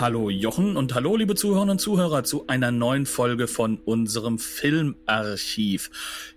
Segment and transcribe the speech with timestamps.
[0.00, 5.90] Hallo Jochen und hallo liebe Zuhörerinnen und Zuhörer zu einer neuen Folge von unserem Filmarchiv.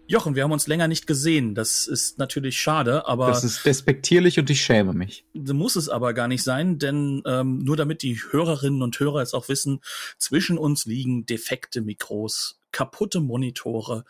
[0.05, 1.55] Jochen, wir haben uns länger nicht gesehen.
[1.55, 3.27] Das ist natürlich schade, aber.
[3.27, 5.25] Das ist despektierlich und ich schäme mich.
[5.33, 9.33] Muss es aber gar nicht sein, denn ähm, nur damit die Hörerinnen und Hörer es
[9.33, 9.81] auch wissen,
[10.17, 14.05] zwischen uns liegen defekte Mikros, kaputte Monitore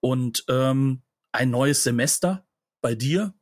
[0.00, 1.02] und ähm,
[1.32, 2.46] ein neues Semester
[2.80, 3.34] bei dir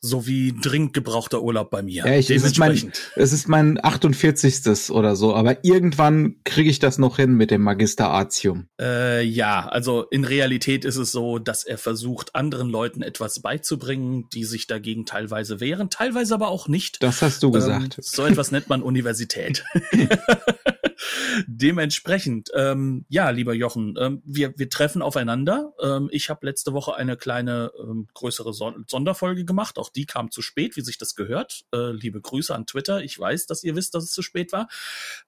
[0.00, 2.06] sowie dringend gebrauchter Urlaub bei mir.
[2.06, 4.90] Ja, ich, es, ist mein, es ist mein 48.
[4.90, 8.68] oder so, aber irgendwann kriege ich das noch hin mit dem Magister Artium.
[8.80, 14.28] Äh, ja, also in Realität ist es so, dass er versucht, anderen Leuten etwas beizubringen,
[14.32, 17.02] die sich dagegen teilweise wehren, teilweise aber auch nicht.
[17.02, 17.98] Das hast du gesagt.
[17.98, 19.64] Ähm, so etwas nennt man Universität.
[21.46, 25.72] Dementsprechend, ähm, ja, lieber Jochen, ähm, wir, wir treffen aufeinander.
[25.82, 29.78] Ähm, ich habe letzte Woche eine kleine ähm, größere Son Sonderfolge gemacht.
[29.78, 31.64] Auch die kam zu spät, wie sich das gehört.
[31.72, 33.02] Äh, liebe Grüße an Twitter.
[33.02, 34.68] Ich weiß, dass ihr wisst, dass es zu spät war.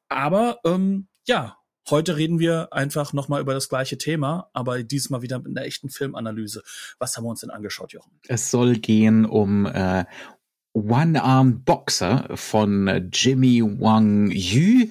[0.09, 1.57] Aber ähm, ja,
[1.91, 5.89] Heute reden wir einfach nochmal über das gleiche Thema, aber diesmal wieder mit einer echten
[5.89, 6.63] Filmanalyse.
[6.99, 8.13] Was haben wir uns denn angeschaut, Jochen?
[8.29, 10.05] Es soll gehen um äh,
[10.75, 14.89] One-Armed Boxer von Jimmy Wang Yu.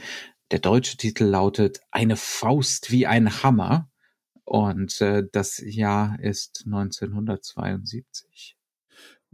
[0.50, 3.92] Der deutsche Titel lautet Eine Faust wie ein Hammer
[4.44, 8.57] und äh, das Jahr ist 1972.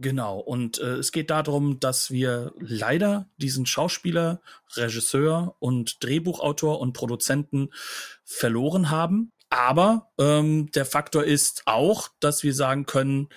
[0.04, 4.42] Genau, und äh, es geht darum, dass wir leider diesen Schauspieler,
[4.74, 7.70] Regisseur und Drehbuchautor und Produzenten
[8.22, 9.32] verloren haben.
[9.48, 13.30] Aber ähm, der Faktor ist auch, dass wir sagen können,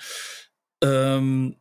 [0.83, 1.55] ähm,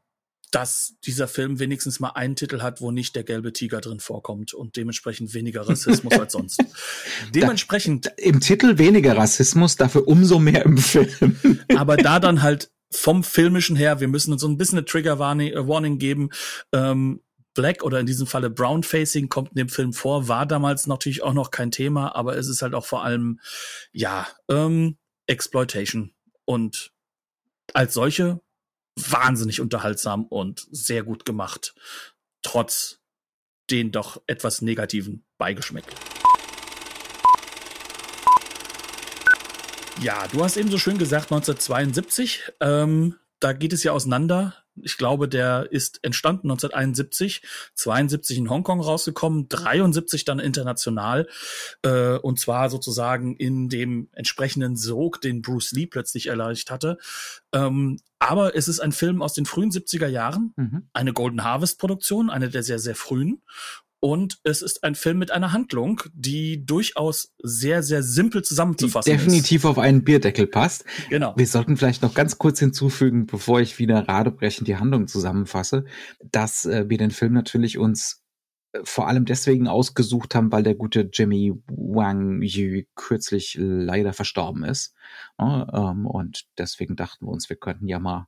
[0.50, 4.54] dass dieser Film wenigstens mal einen Titel hat, wo nicht der gelbe Tiger drin vorkommt
[4.54, 6.64] und dementsprechend weniger Rassismus als sonst.
[7.32, 8.06] Dementsprechend.
[8.06, 11.60] Da, Im Titel weniger Rassismus, dafür umso mehr im Film.
[11.76, 15.14] aber da dann halt vom filmischen her, wir müssen uns so ein bisschen eine Trigger
[15.14, 16.30] äh, Warning geben.
[16.72, 17.20] Ähm,
[17.54, 21.22] Black oder in diesem Falle Brown Facing kommt in dem Film vor, war damals natürlich
[21.22, 23.40] auch noch kein Thema, aber es ist halt auch vor allem,
[23.92, 26.12] ja, ähm, Exploitation.
[26.44, 26.92] Und
[27.72, 28.40] als solche
[28.96, 31.74] wahnsinnig unterhaltsam und sehr gut gemacht,
[32.42, 33.00] trotz
[33.70, 35.84] den doch etwas negativen Beigeschmack.
[40.00, 42.52] Ja, du hast eben so schön gesagt, 1972.
[42.60, 47.42] Ähm, da geht es ja auseinander ich glaube, der ist entstanden 1971,
[47.74, 51.28] 72 in Hongkong rausgekommen, 73 dann international
[51.82, 56.98] äh, und zwar sozusagen in dem entsprechenden Sog, den Bruce Lee plötzlich erreicht hatte.
[57.52, 60.88] Ähm, aber es ist ein Film aus den frühen 70er Jahren, mhm.
[60.92, 63.42] eine Golden Harvest Produktion, eine der sehr, sehr frühen.
[64.00, 69.16] Und es ist ein Film mit einer Handlung, die durchaus sehr, sehr simpel zusammenzufassen die
[69.16, 69.64] definitiv ist.
[69.64, 70.84] auf einen Bierdeckel passt.
[71.08, 71.34] Genau.
[71.36, 75.84] Wir sollten vielleicht noch ganz kurz hinzufügen, bevor ich wieder radebrechend die Handlung zusammenfasse,
[76.22, 78.22] dass äh, wir den Film natürlich uns
[78.72, 84.64] äh, vor allem deswegen ausgesucht haben, weil der gute Jimmy Wang Yu kürzlich leider verstorben
[84.64, 84.94] ist.
[85.40, 88.26] Ähm, und deswegen dachten wir uns, wir könnten ja mal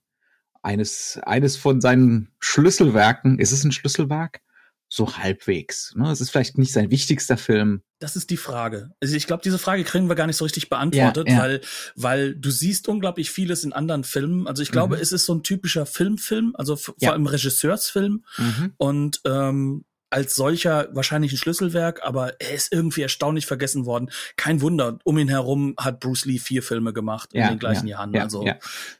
[0.62, 4.40] eines, eines von seinen Schlüsselwerken, ist es ein Schlüsselwerk?
[4.88, 5.92] So halbwegs.
[5.94, 6.10] Ne?
[6.10, 7.82] Es ist vielleicht nicht sein wichtigster Film.
[7.98, 8.90] Das ist die Frage.
[9.00, 11.40] Also ich glaube, diese Frage kriegen wir gar nicht so richtig beantwortet, ja, ja.
[11.40, 11.60] weil
[11.94, 14.46] weil du siehst unglaublich vieles in anderen Filmen.
[14.46, 15.02] Also ich glaube, mhm.
[15.02, 17.08] es ist so ein typischer Filmfilm, also ja.
[17.08, 18.72] vor allem Regisseursfilm mhm.
[18.78, 24.10] und ähm, als solcher wahrscheinlich ein Schlüsselwerk, aber er ist irgendwie erstaunlich vergessen worden.
[24.36, 28.16] Kein Wunder, um ihn herum hat Bruce Lee vier Filme gemacht in den gleichen Jahren.
[28.16, 28.46] also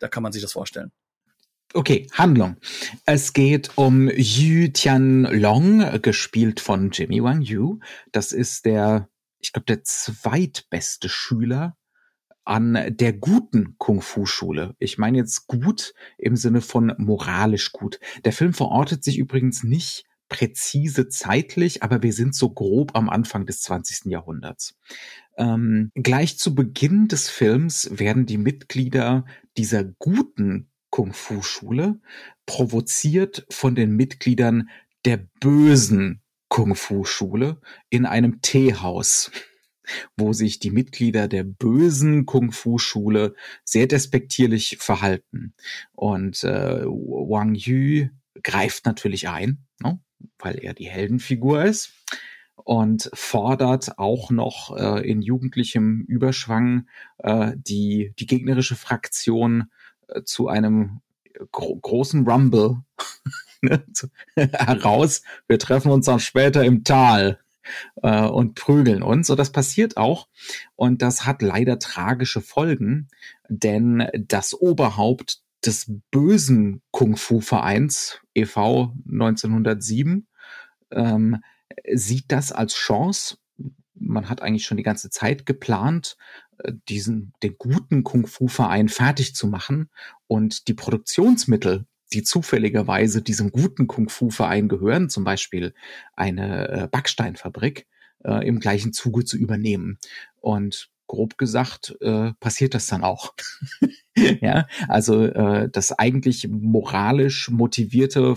[0.01, 0.93] da kann man sich das vorstellen.
[1.75, 2.57] Okay, Handlung.
[3.05, 7.81] Es geht um Yu Tianlong, gespielt von Jimmy Wang Yu.
[8.11, 11.77] Das ist der, ich glaube, der zweitbeste Schüler
[12.45, 14.75] an der guten Kung-Fu-Schule.
[14.79, 18.01] Ich meine jetzt gut im Sinne von moralisch gut.
[18.25, 23.45] Der Film verortet sich übrigens nicht präzise zeitlich, aber wir sind so grob am Anfang
[23.45, 24.07] des 20.
[24.07, 24.79] Jahrhunderts.
[25.37, 29.27] Ähm, gleich zu Beginn des Films werden die Mitglieder
[29.59, 32.01] dieser guten Kung-Fu-Schule,
[32.45, 34.69] provoziert von den Mitgliedern
[35.05, 39.31] der bösen Kung-Fu-Schule in einem Teehaus,
[40.17, 45.55] wo sich die Mitglieder der bösen Kung-Fu-Schule sehr despektierlich verhalten.
[45.93, 48.09] Und äh, Wang Yu
[48.43, 50.01] greift natürlich ein, ne,
[50.41, 51.93] weil er die Heldenfigur ist
[52.57, 59.71] und fordert auch noch äh, in jugendlichem Überschwang äh, die, die gegnerische Fraktion
[60.25, 61.01] zu einem
[61.53, 62.83] gro großen Rumble
[63.63, 63.85] ne,
[64.37, 65.23] heraus.
[65.47, 67.39] Wir treffen uns dann später im Tal
[68.03, 69.31] äh, und prügeln uns.
[69.31, 70.29] Und das passiert auch.
[70.77, 73.09] Und das hat leider tragische Folgen,
[73.49, 78.95] denn das Oberhaupt des bösen Kung-Fu-Vereins e.V.
[79.11, 80.27] 1907
[80.93, 81.43] ähm,
[81.93, 83.37] sieht das als Chance.
[84.01, 86.17] Man hat eigentlich schon die ganze Zeit geplant,
[86.59, 89.91] äh, diesen, den guten Kung-Fu-Verein fertig zu machen
[90.27, 95.75] und die Produktionsmittel, die zufälligerweise diesem guten Kung-Fu-Verein gehören, zum Beispiel
[96.17, 97.87] eine äh, Backsteinfabrik,
[98.25, 99.99] äh, im gleichen Zuge zu übernehmen.
[100.41, 103.35] Und grob gesagt äh, passiert das dann auch.
[104.41, 108.35] ja, also äh, das eigentlich moralisch motivierte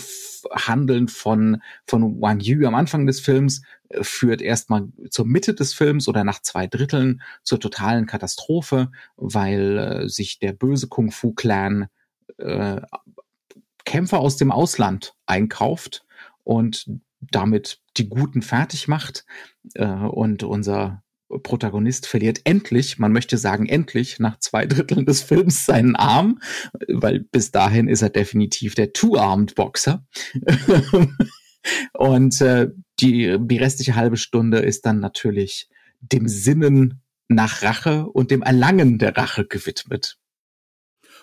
[0.51, 5.73] Handeln von von Wang Yu am Anfang des Films äh, führt erstmal zur Mitte des
[5.73, 11.33] Films oder nach zwei Dritteln zur totalen Katastrophe, weil äh, sich der böse Kung Fu
[11.33, 11.87] Clan
[12.37, 12.81] äh,
[13.85, 16.05] Kämpfer aus dem Ausland einkauft
[16.43, 16.89] und
[17.19, 19.25] damit die Guten fertig macht
[19.75, 21.03] äh, und unser
[21.43, 26.39] Protagonist verliert endlich, man möchte sagen endlich, nach zwei Dritteln des Films seinen Arm,
[26.87, 30.05] weil bis dahin ist er definitiv der Two-Armed Boxer.
[31.93, 32.69] Und äh,
[32.99, 35.69] die, die restliche halbe Stunde ist dann natürlich
[35.99, 40.17] dem Sinnen nach Rache und dem Erlangen der Rache gewidmet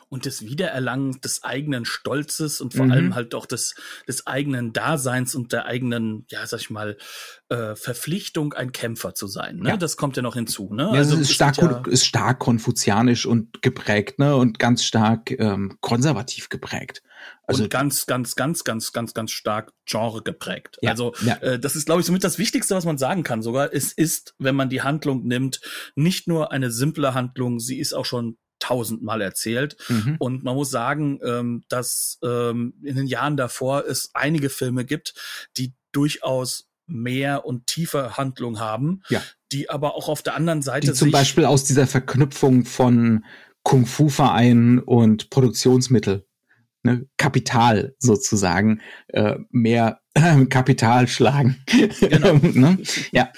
[0.08, 2.92] und das Wiedererlangen des eigenen Stolzes und vor mhm.
[2.92, 3.74] allem halt auch des,
[4.06, 6.96] des eigenen Daseins und der eigenen, ja, sag ich mal,
[7.48, 9.58] äh, Verpflichtung, ein Kämpfer zu sein.
[9.58, 9.70] Ne?
[9.70, 9.76] Ja.
[9.76, 10.72] Das kommt ja noch hinzu.
[10.72, 10.84] Ne?
[10.84, 14.36] Ja, also ist stark, ja ist stark konfuzianisch und geprägt, ne?
[14.36, 17.02] Und ganz stark ähm, konservativ geprägt.
[17.46, 20.78] Also und ganz, ganz, ganz, ganz, ganz, ganz stark Genre geprägt.
[20.82, 21.36] Ja, also ja.
[21.36, 23.42] Äh, das ist, glaube ich, somit das Wichtigste, was man sagen kann.
[23.42, 25.60] Sogar es ist, wenn man die Handlung nimmt,
[25.96, 29.76] nicht nur eine simple Handlung, sie ist auch schon tausendmal erzählt.
[29.88, 30.16] Mhm.
[30.18, 35.14] Und man muss sagen, ähm, dass ähm, in den Jahren davor es einige Filme gibt,
[35.56, 39.22] die durchaus mehr und tiefer Handlung haben, ja.
[39.52, 43.24] die aber auch auf der anderen Seite die zum Beispiel aus dieser Verknüpfung von
[43.62, 46.26] Kung-Fu-Vereinen und Produktionsmittel,
[46.82, 50.00] ne, Kapital sozusagen, äh, mehr
[50.48, 51.62] Kapital schlagen.
[52.00, 52.34] Genau.
[52.42, 52.78] ne?
[53.12, 53.30] Ja.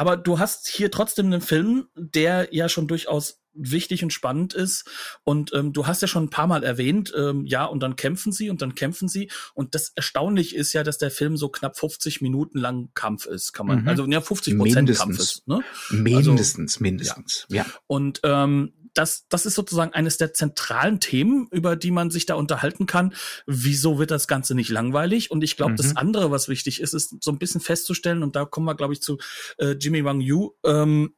[0.00, 4.88] Aber du hast hier trotzdem einen Film, der ja schon durchaus wichtig und spannend ist.
[5.24, 8.32] Und ähm, du hast ja schon ein paar Mal erwähnt, ähm, ja, und dann kämpfen
[8.32, 9.30] sie und dann kämpfen sie.
[9.52, 13.52] Und das Erstaunliche ist ja, dass der Film so knapp 50 Minuten lang Kampf ist,
[13.52, 13.88] kann man, mhm.
[13.88, 15.46] also ja, 50 Prozent Kampf ist.
[15.46, 15.60] Ne?
[15.90, 17.56] Mindestens, also, mindestens, ja.
[17.56, 17.66] ja.
[17.86, 22.34] Und ähm, das, das ist sozusagen eines der zentralen Themen, über die man sich da
[22.34, 23.14] unterhalten kann.
[23.46, 25.30] Wieso wird das Ganze nicht langweilig?
[25.30, 25.76] Und ich glaube, mhm.
[25.76, 28.92] das andere, was wichtig ist, ist so ein bisschen festzustellen, und da kommen wir, glaube
[28.92, 29.18] ich, zu
[29.58, 31.14] äh, Jimmy Wang Yu, ähm,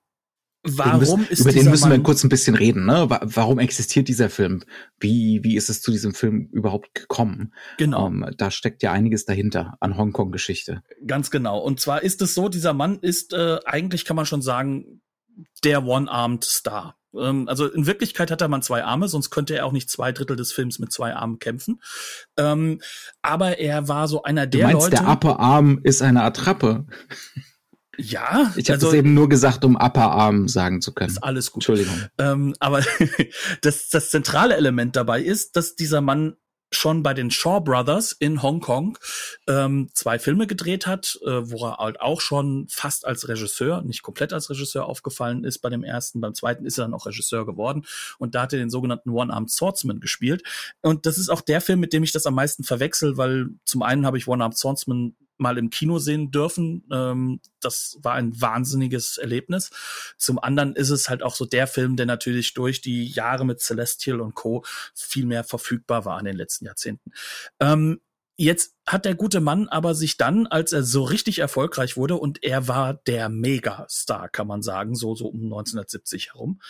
[0.65, 3.07] Warum müssen, ist über den müssen wir kurz ein bisschen reden, ne?
[3.09, 4.63] Warum existiert dieser Film?
[5.01, 7.53] Wie, wie ist es zu diesem Film überhaupt gekommen?
[7.79, 8.07] Genau.
[8.07, 10.85] Um, ähm, da steckt ja einiges dahinter an Hongkong-Geschichte.
[11.05, 11.59] Ganz genau.
[11.59, 15.03] Und zwar ist es so, dieser Mann ist äh, eigentlich, kann man schon sagen,
[15.65, 16.97] der One-Armed Star.
[17.19, 20.13] Ähm, also in Wirklichkeit hat er man zwei Arme, sonst könnte er auch nicht zwei
[20.13, 21.81] Drittel des Films mit zwei Armen kämpfen.
[22.37, 22.81] Ähm,
[23.23, 25.03] aber er war so einer der du meinst, Leute.
[25.03, 26.87] Der Upper Arm ist eine Attrappe.
[27.99, 31.11] Ja, ich habe also, das eben nur gesagt, um Upper Arm sagen zu können.
[31.11, 31.59] Ist alles gut.
[31.59, 31.95] Entschuldigung.
[32.19, 32.83] Ähm, aber
[33.61, 36.37] das, das zentrale Element dabei ist, dass dieser Mann
[36.75, 38.99] schon bei den Shaw Brothers in Hongkong
[39.47, 44.03] ähm, zwei Filme gedreht hat, äh, wo er halt auch schon fast als Regisseur, nicht
[44.03, 47.47] komplett als Regisseur aufgefallen ist bei dem ersten, beim zweiten ist er dann auch Regisseur
[47.47, 47.85] geworden
[48.19, 50.43] und da hat er den sogenannten One-Armed Swordsman gespielt.
[50.81, 53.83] Und das ist auch der Film, mit dem ich das am meisten verwechsel, weil zum
[53.83, 56.85] einen habe ich One-Armed Swordsman mal im Kino sehen dürfen.
[56.91, 59.71] Ähm, das war ein wahnsinniges Erlebnis.
[60.17, 63.61] Zum anderen ist es halt auch so der Film, der natürlich durch die Jahre mit
[63.61, 64.65] Celestial und Co.
[64.95, 67.13] viel mehr verfügbar war in den letzten Jahrzehnten.
[67.61, 68.01] Ähm,
[68.39, 72.43] Jetzt hat der gute Mann aber sich dann, als er so richtig erfolgreich wurde, und
[72.43, 76.61] er war der Megastar, kann man sagen, so, so um 1970 herum,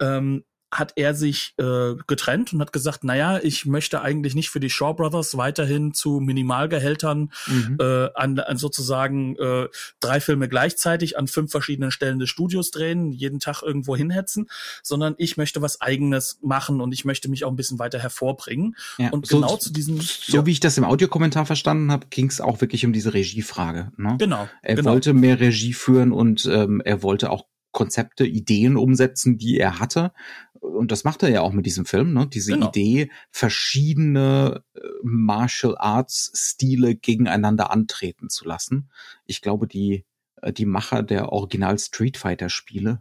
[0.00, 4.60] ähm, hat er sich äh, getrennt und hat gesagt, naja, ich möchte eigentlich nicht für
[4.60, 7.78] die Shaw Brothers weiterhin zu Minimalgehältern mhm.
[7.80, 9.68] äh, an, an sozusagen äh,
[10.00, 14.48] drei Filme gleichzeitig an fünf verschiedenen Stellen des Studios drehen, jeden Tag irgendwo hinhetzen,
[14.82, 18.76] sondern ich möchte was eigenes machen und ich möchte mich auch ein bisschen weiter hervorbringen.
[18.98, 20.00] Ja, und so, genau zu diesem.
[20.00, 20.46] So ja.
[20.46, 23.92] wie ich das im Audiokommentar verstanden habe, ging es auch wirklich um diese Regiefrage.
[23.96, 24.16] Ne?
[24.18, 24.48] Genau.
[24.62, 24.92] Er genau.
[24.92, 27.46] wollte mehr Regie führen und ähm, er wollte auch
[27.78, 30.12] Konzepte, Ideen umsetzen, die er hatte.
[30.58, 32.26] Und das macht er ja auch mit diesem Film, ne?
[32.26, 32.70] Diese genau.
[32.70, 38.90] Idee, verschiedene äh, Martial Arts Stile gegeneinander antreten zu lassen.
[39.26, 40.04] Ich glaube, die
[40.42, 43.00] äh, die Macher der Original Street Fighter Spiele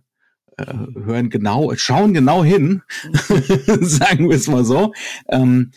[0.57, 2.83] äh, hören genau, schauen genau hin,
[3.81, 4.93] sagen wir es mal so.
[5.27, 5.71] Ähm,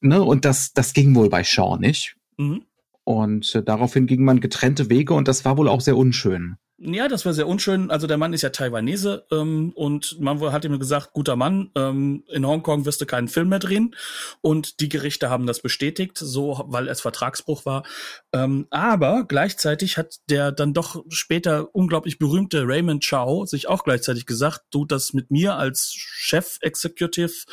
[0.00, 2.16] ne, und das, das ging wohl bei Shaw nicht.
[2.36, 2.64] Mhm.
[3.04, 6.56] Und äh, daraufhin ging man getrennte Wege und das war wohl auch sehr unschön.
[6.76, 7.92] Ja, das war sehr unschön.
[7.92, 12.24] Also der Mann ist ja Taiwanese ähm, und man hat ihm gesagt, guter Mann, ähm,
[12.26, 13.94] in Hongkong wirst du keinen Film mehr drehen.
[14.40, 17.84] Und die Gerichte haben das bestätigt, so weil es Vertragsbruch war.
[18.32, 24.26] Ähm, aber gleichzeitig hat der dann doch später unglaublich berühmte Raymond Chow sich auch gleichzeitig
[24.26, 27.44] gesagt, du, das mit mir als Chef-Executive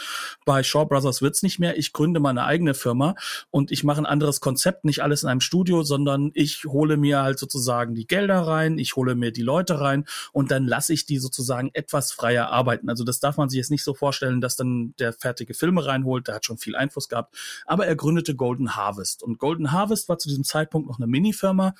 [0.45, 1.77] bei Shaw Brothers wird's nicht mehr.
[1.77, 3.13] Ich gründe meine eigene Firma
[3.51, 7.21] und ich mache ein anderes Konzept, nicht alles in einem Studio, sondern ich hole mir
[7.21, 11.05] halt sozusagen die Gelder rein, ich hole mir die Leute rein und dann lasse ich
[11.05, 12.89] die sozusagen etwas freier arbeiten.
[12.89, 16.27] Also das darf man sich jetzt nicht so vorstellen, dass dann der fertige Filme reinholt,
[16.27, 17.35] der hat schon viel Einfluss gehabt.
[17.65, 21.75] Aber er gründete Golden Harvest und Golden Harvest war zu diesem Zeitpunkt noch eine Mini-Firma.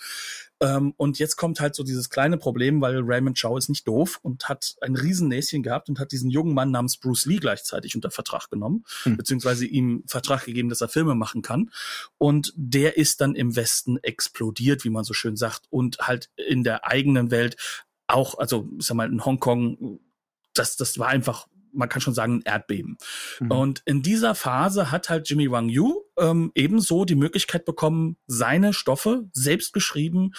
[0.62, 4.20] Ähm, und jetzt kommt halt so dieses kleine Problem, weil Raymond Chow ist nicht doof
[4.22, 8.12] und hat ein Riesennäschen gehabt und hat diesen jungen Mann namens Bruce Lee gleichzeitig unter
[8.12, 9.18] Vertrag genommen, hm.
[9.18, 11.72] beziehungsweise ihm Vertrag gegeben, dass er Filme machen kann.
[12.20, 16.63] Und der ist dann im Westen explodiert, wie man so schön sagt, und halt in
[16.63, 17.58] der eigenen Welt
[18.08, 20.00] auch, also ich sag mal, in Hongkong,
[20.53, 22.97] das, das war einfach man kann schon sagen, ein Erdbeben.
[23.39, 23.51] Mhm.
[23.51, 28.73] Und in dieser Phase hat halt Jimmy Wang Yu ähm, ebenso die Möglichkeit bekommen, seine
[28.73, 30.31] Stoffe selbst geschrieben,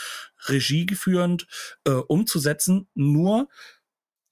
[0.47, 1.47] Regie geführend
[1.85, 2.89] äh, umzusetzen.
[2.95, 3.49] Nur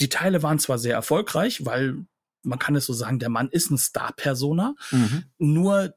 [0.00, 2.06] die Teile waren zwar sehr erfolgreich, weil
[2.42, 4.74] man kann es so sagen, der Mann ist ein Star-Persona.
[4.90, 5.24] Mhm.
[5.38, 5.94] Nur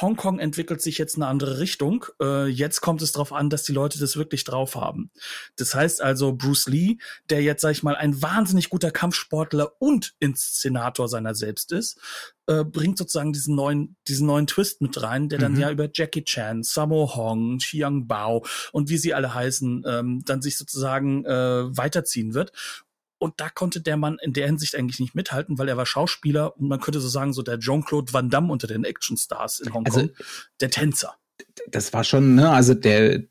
[0.00, 2.06] Hongkong entwickelt sich jetzt eine andere Richtung.
[2.20, 5.10] Äh, jetzt kommt es darauf an, dass die Leute das wirklich drauf haben.
[5.56, 6.98] Das heißt also, Bruce Lee,
[7.30, 11.98] der jetzt, sag ich mal, ein wahnsinnig guter Kampfsportler und Inszenator seiner selbst ist,
[12.46, 15.60] äh, bringt sozusagen diesen neuen, diesen neuen Twist mit rein, der dann mhm.
[15.60, 20.42] ja über Jackie Chan, Sammo Hong, Xiang Bao und wie sie alle heißen, ähm, dann
[20.42, 22.52] sich sozusagen äh, weiterziehen wird.
[23.24, 26.58] Und da konnte der Mann in der Hinsicht eigentlich nicht mithalten, weil er war Schauspieler
[26.58, 29.94] und man könnte so sagen, so der Jean-Claude Van Damme unter den Actionstars in Hongkong,
[29.94, 30.14] also,
[30.60, 31.14] der Tänzer.
[31.68, 33.22] Das war schon, ne, also der,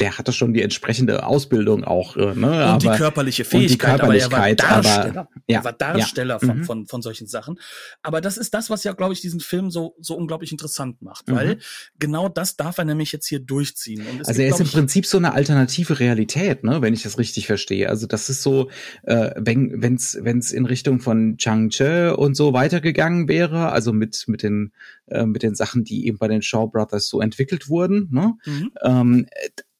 [0.00, 2.16] der hatte schon die entsprechende Ausbildung auch.
[2.16, 2.46] Äh, Ne?
[2.46, 6.34] Und aber, die körperliche Fähigkeit, die Körperlichkeit, aber er war Darsteller, aber, ja, war Darsteller
[6.34, 6.38] ja.
[6.38, 6.64] von, mhm.
[6.64, 7.58] von, von solchen Sachen.
[8.02, 11.28] Aber das ist das, was ja, glaube ich, diesen Film so, so unglaublich interessant macht,
[11.28, 11.34] mhm.
[11.34, 11.58] weil
[11.98, 14.04] genau das darf er nämlich jetzt hier durchziehen.
[14.18, 17.46] also gibt, er ist im Prinzip so eine alternative Realität, ne, wenn ich das richtig
[17.46, 17.88] verstehe.
[17.88, 18.70] Also das ist so,
[19.02, 24.42] äh, wenn wenn's wenn's in Richtung von Chang'e und so weitergegangen wäre, also mit mit
[24.42, 24.72] den
[25.06, 28.70] äh, mit den Sachen, die eben bei den Shaw Brothers so entwickelt wurden, ne, mhm.
[28.82, 29.26] ähm,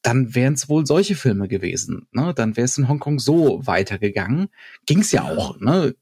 [0.03, 2.07] dann wären es wohl solche Filme gewesen.
[2.13, 2.33] Ne?
[2.35, 4.49] Dann wäre es in Hongkong so weitergegangen.
[4.87, 5.95] Ging es ja auch, ne?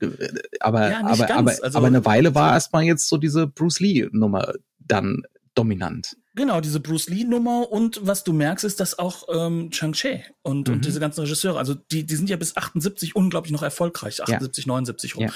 [0.60, 4.54] Aber, ja, aber, aber, also, aber eine Weile war erstmal jetzt so diese Bruce Lee-Nummer
[4.78, 5.22] dann
[5.54, 6.16] dominant.
[6.38, 10.68] Genau, diese Bruce Lee-Nummer und was du merkst, ist, dass auch ähm, Chang Che und,
[10.68, 10.74] mhm.
[10.74, 14.64] und diese ganzen Regisseure, also die, die sind ja bis 78 unglaublich noch erfolgreich, 78,
[14.64, 14.68] ja.
[14.68, 15.32] 79 rum, ja.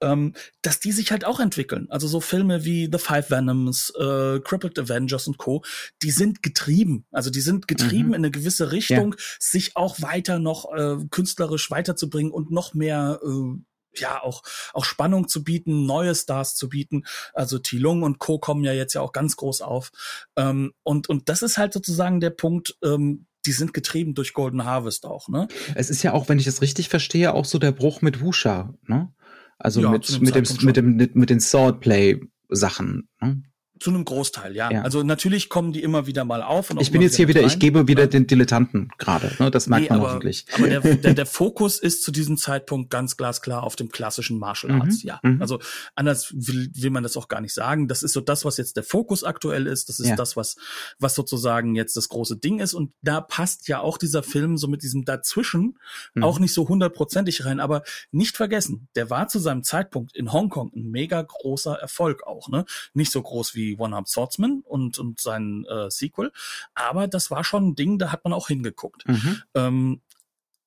[0.00, 0.32] ähm,
[0.62, 1.88] dass die sich halt auch entwickeln.
[1.90, 5.62] Also so Filme wie The Five Venoms, äh, Crippled Avengers und Co.,
[6.00, 7.04] die sind getrieben.
[7.10, 8.14] Also die sind getrieben mhm.
[8.14, 9.24] in eine gewisse Richtung, ja.
[9.38, 13.60] sich auch weiter noch äh, künstlerisch weiterzubringen und noch mehr äh,
[14.00, 17.04] ja auch auch Spannung zu bieten, neue Stars zu bieten.
[17.34, 19.90] Also Tilung und Co kommen ja jetzt ja auch ganz groß auf.
[20.36, 22.76] Ähm, und und das ist halt sozusagen der Punkt.
[22.82, 25.46] Ähm, die sind getrieben durch Golden Harvest auch, ne?
[25.76, 28.74] Es ist ja auch, wenn ich das richtig verstehe, auch so der Bruch mit Wusha,
[28.82, 29.12] ne?
[29.58, 33.42] Also ja, mit, mit, dem, mit dem, mit den Swordplay Sachen, ne?
[33.78, 34.70] Zu einem Großteil, ja.
[34.70, 34.82] ja.
[34.82, 36.70] Also natürlich kommen die immer wieder mal auf.
[36.78, 37.48] ich bin jetzt hier wieder, rein.
[37.48, 39.32] ich gebe wieder den Dilettanten gerade.
[39.38, 39.50] Ne?
[39.50, 40.46] Das merkt nee, man aber, hoffentlich.
[40.54, 44.72] Aber der, der, der Fokus ist zu diesem Zeitpunkt ganz glasklar auf dem klassischen Martial
[44.72, 45.08] mhm, Arts, mhm.
[45.08, 45.20] ja.
[45.22, 45.42] Mhm.
[45.42, 45.58] Also
[45.94, 47.88] anders will, will man das auch gar nicht sagen.
[47.88, 49.88] Das ist so das, was jetzt der Fokus aktuell ist.
[49.88, 50.16] Das ist ja.
[50.16, 50.56] das, was,
[50.98, 52.72] was sozusagen jetzt das große Ding ist.
[52.72, 55.78] Und da passt ja auch dieser Film so mit diesem Dazwischen
[56.14, 56.22] mhm.
[56.22, 57.60] auch nicht so hundertprozentig rein.
[57.60, 62.48] Aber nicht vergessen, der war zu seinem Zeitpunkt in Hongkong ein mega großer Erfolg auch.
[62.48, 62.64] Ne?
[62.94, 66.32] Nicht so groß wie wie One-Armed Swordsman und, und sein äh, Sequel.
[66.74, 69.06] Aber das war schon ein Ding, da hat man auch hingeguckt.
[69.08, 69.42] Mhm.
[69.54, 70.00] Ähm,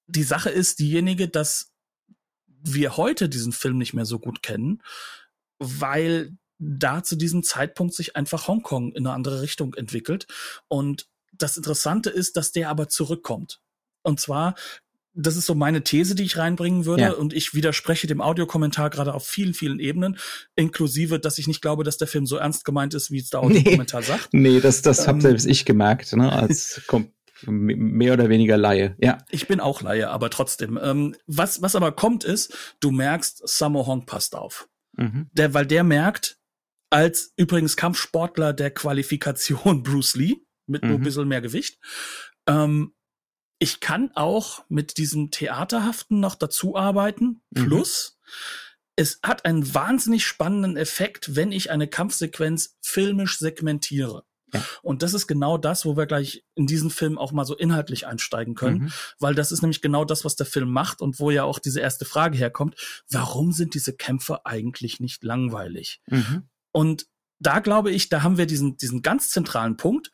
[0.08, 1.72] die Sache ist diejenige, dass
[2.48, 4.82] wir heute diesen Film nicht mehr so gut kennen,
[5.60, 10.28] weil da zu diesem Zeitpunkt sich einfach Hongkong in eine andere Richtung entwickelt.
[10.68, 13.62] Und das Interessante ist, dass der aber zurückkommt.
[14.02, 14.56] Und zwar
[15.20, 17.04] das ist so meine These, die ich reinbringen würde.
[17.04, 17.12] Ja.
[17.12, 20.18] Und ich widerspreche dem Audiokommentar gerade auf vielen, vielen Ebenen,
[20.56, 23.40] inklusive, dass ich nicht glaube, dass der Film so ernst gemeint ist, wie es der
[23.44, 24.08] Audiokommentar nee.
[24.08, 24.30] sagt.
[24.32, 26.82] Nee, das, das ähm, habe selbst ich gemerkt, ne, als
[27.46, 28.96] mehr oder weniger Laie.
[29.00, 29.20] Ja.
[29.30, 30.80] Ich bin auch Laie, aber trotzdem.
[30.82, 34.68] Ähm, was, was aber kommt ist, du merkst, Sammo Hong passt auf.
[34.98, 35.30] Mhm.
[35.34, 36.38] Der, weil der merkt,
[36.90, 40.90] als übrigens Kampfsportler der Qualifikation Bruce Lee, mit mhm.
[40.90, 41.80] nur ein bisschen mehr Gewicht,
[42.48, 42.94] ähm,
[43.60, 47.42] ich kann auch mit diesem Theaterhaften noch dazu arbeiten.
[47.52, 47.66] Mhm.
[47.66, 48.18] Plus,
[48.96, 54.24] es hat einen wahnsinnig spannenden Effekt, wenn ich eine Kampfsequenz filmisch segmentiere.
[54.54, 54.64] Ja.
[54.82, 58.08] Und das ist genau das, wo wir gleich in diesen Film auch mal so inhaltlich
[58.08, 58.92] einsteigen können, Mhm.
[59.20, 61.82] weil das ist nämlich genau das, was der Film macht und wo ja auch diese
[61.82, 62.76] erste Frage herkommt.
[63.10, 66.02] Warum sind diese Kämpfe eigentlich nicht langweilig?
[66.08, 66.50] Mhm.
[66.72, 67.06] Und
[67.40, 70.12] da glaube ich, da haben wir diesen, diesen ganz zentralen Punkt.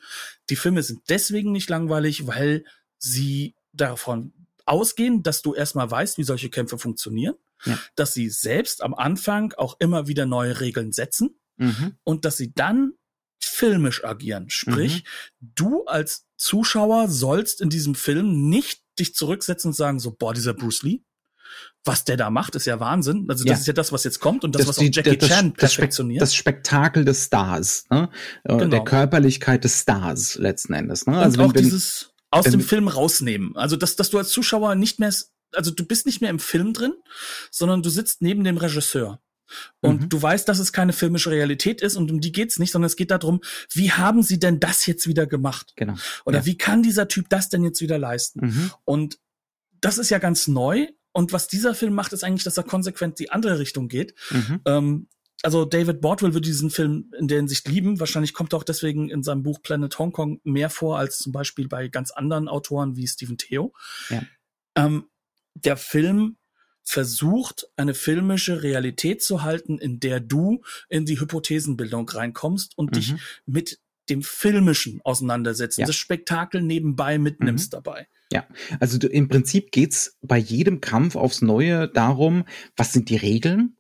[0.50, 2.66] Die Filme sind deswegen nicht langweilig, weil
[2.98, 4.34] sie davon
[4.66, 7.36] ausgehen, dass du erstmal weißt, wie solche Kämpfe funktionieren,
[7.66, 7.78] Ja.
[7.96, 11.96] dass sie selbst am Anfang auch immer wieder neue Regeln setzen Mhm.
[12.04, 12.94] und dass sie dann
[13.40, 14.50] filmisch agieren.
[14.50, 15.04] Sprich,
[15.40, 15.48] Mhm.
[15.56, 20.54] du als Zuschauer sollst in diesem Film nicht dich zurücksetzen und sagen so, boah, dieser
[20.54, 21.02] Bruce Lee,
[21.86, 23.26] was der da macht, ist ja Wahnsinn.
[23.30, 23.60] Also das Ja.
[23.62, 26.22] ist ja das, was jetzt kommt und das, was auch Jackie das, Chan das, perfektioniert.
[26.22, 28.10] das Spektakel des Stars, ne?
[28.44, 28.66] Äh, Genau.
[28.68, 31.06] der Körperlichkeit des Stars letzten Endes.
[31.06, 31.14] Ne?
[31.14, 33.56] und Also auch wenn, wenn, dieses aus dem Film rausnehmen.
[33.56, 35.14] Also, dass, dass du als Zuschauer nicht mehr,
[35.54, 36.94] also du bist nicht mehr im Film drin,
[37.52, 39.20] sondern du sitzt neben dem Regisseur.
[39.80, 40.10] Und Mhm.
[40.10, 42.96] du weißt, dass es keine filmische Realität ist und um die geht's nicht, sondern es
[42.96, 43.42] geht darum,
[43.74, 45.74] wie haben sie denn das jetzt wieder gemacht?
[45.76, 45.94] genau.
[46.26, 46.46] Oder Ja.
[46.46, 48.48] wie kann dieser Typ das denn jetzt wieder leisten?
[48.48, 48.72] Mhm.
[48.86, 49.20] Und
[49.82, 50.88] das ist ja ganz neu.
[51.12, 54.16] Und was dieser Film macht, ist eigentlich, dass er konsequent die andere Richtung geht.
[54.32, 54.62] Mhm.
[54.66, 55.08] Ähm,
[55.46, 58.00] also David Bordwell würde diesen Film in der Hinsicht lieben.
[58.00, 61.32] Wahrscheinlich kommt er auch deswegen in seinem Buch Planet Hong Kong mehr vor als zum
[61.32, 63.74] Beispiel bei ganz anderen Autoren wie Stephen Theo.
[64.10, 64.24] Ja.
[64.76, 65.06] Ähm,
[65.54, 66.38] der Film
[66.84, 73.14] versucht, eine filmische Realität zu halten, in der du in die Hypothesenbildung reinkommst und dich
[73.14, 73.20] Mhm.
[73.46, 75.88] mit dem Filmischen auseinandersetzt, Ja.
[75.88, 78.08] das Spektakel nebenbei mitnimmst dabei.
[78.80, 82.44] Also du, im Prinzip geht's bei jedem Kampf aufs Neue darum,
[82.76, 83.78] was sind die Regeln?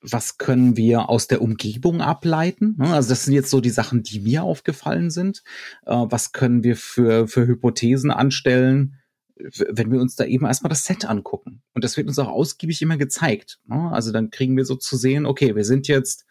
[0.00, 2.76] Was können wir aus der Umgebung ableiten?
[2.78, 5.42] Ne, Also das sind jetzt so die Sachen, die mir aufgefallen sind.
[5.86, 8.94] Äh, Was können wir für, für Hypothesen anstellen,
[9.36, 11.62] wenn wir uns da eben erstmal das Set angucken?
[11.74, 13.58] Und das wird uns auch ausgiebig immer gezeigt.
[13.66, 13.90] ne?
[13.92, 16.24] Also dann kriegen wir so zu sehen, okay, wir sind jetzt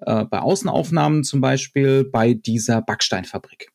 [0.00, 3.70] äh, bei Außenaufnahmen zum Beispiel bei dieser Backsteinfabrik.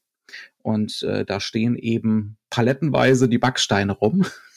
[0.61, 4.25] Und äh, da stehen eben palettenweise die Backsteine rum,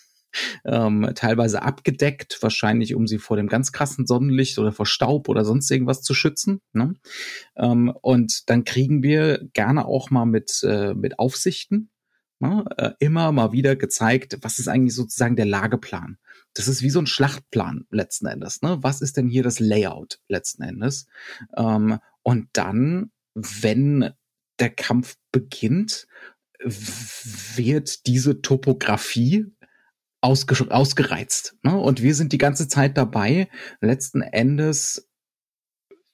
[0.65, 5.45] ähm, teilweise abgedeckt, wahrscheinlich um sie vor dem ganz krassen Sonnenlicht oder vor Staub oder
[5.45, 6.61] sonst irgendwas zu schützen.
[6.73, 6.95] Ne?
[7.57, 11.91] Ähm, und dann kriegen wir gerne auch mal mit, äh, mit Aufsichten
[12.43, 12.65] ne?
[12.77, 16.19] äh, immer mal wieder gezeigt, was ist eigentlich sozusagen der Lageplan.
[16.55, 18.61] Das ist wie so ein Schlachtplan letzten Endes.
[18.61, 18.79] Ne?
[18.83, 21.07] Was ist denn hier das Layout letzten Endes?
[21.57, 24.11] Ähm, und dann, wenn
[24.59, 26.07] der Kampf beginnt,
[27.57, 29.47] wird diese Topografie
[30.23, 31.57] ausge ausgereizt.
[31.63, 31.77] Ne?
[31.77, 33.49] Und wir sind die ganze Zeit dabei,
[33.81, 35.09] letzten Endes,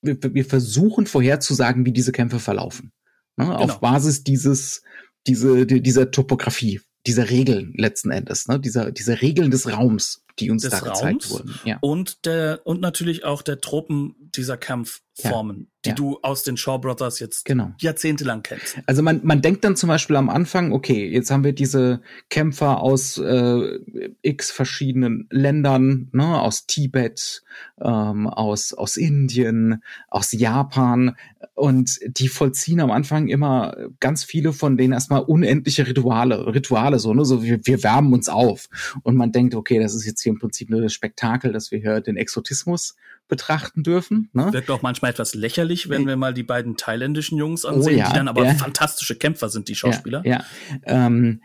[0.03, 2.93] wir, wir versuchen vorherzusagen, wie diese Kämpfe verlaufen.
[3.37, 3.57] Ne?
[3.57, 4.83] Auf Basis dieses,
[5.27, 8.59] diese, die- dieser Topografie, dieser Regeln letzten Endes, ne?
[8.59, 11.31] dieser, dieser Regeln des Raums, die uns Des da gezeigt Raums?
[11.31, 11.55] wurden.
[11.65, 11.79] Ja.
[11.81, 15.95] Und der, und natürlich auch der Truppen dieser Kampfformen, die ja.
[15.95, 17.73] du aus den Shaw Brothers jetzt Genau.
[17.79, 18.79] jahrzehntelang kennst.
[18.87, 22.81] Also man, man denkt dann zum Beispiel am Anfang, okay, jetzt haben wir diese Kämpfer
[22.81, 23.79] aus äh,
[24.23, 27.43] x verschiedenen Ländern, ne, aus Tibet,
[27.81, 31.17] ähm, aus, aus Indien, aus Japan
[31.55, 37.15] und die vollziehen am Anfang immer ganz viele von denen erstmal unendliche Rituale, Rituale so,
[37.15, 38.69] ne, so wir, wir wärmen uns auf
[39.03, 41.79] und man denkt, okay, das ist jetzt hier im Prinzip nur das Spektakel, dass wir
[41.79, 42.97] hier den Exotismus
[43.29, 44.53] betrachten dürfen, ne?
[44.53, 48.15] Wirkt auch manchmal etwas lächerlich, wenn wir mal die beiden thailändischen Jungs ansehen, ja, die
[48.15, 48.55] dann aber ja.
[48.55, 50.23] fantastische Kämpfer sind, die Schauspieler.
[50.25, 50.45] Ja,
[50.87, 51.07] ja.
[51.07, 51.43] Ähm,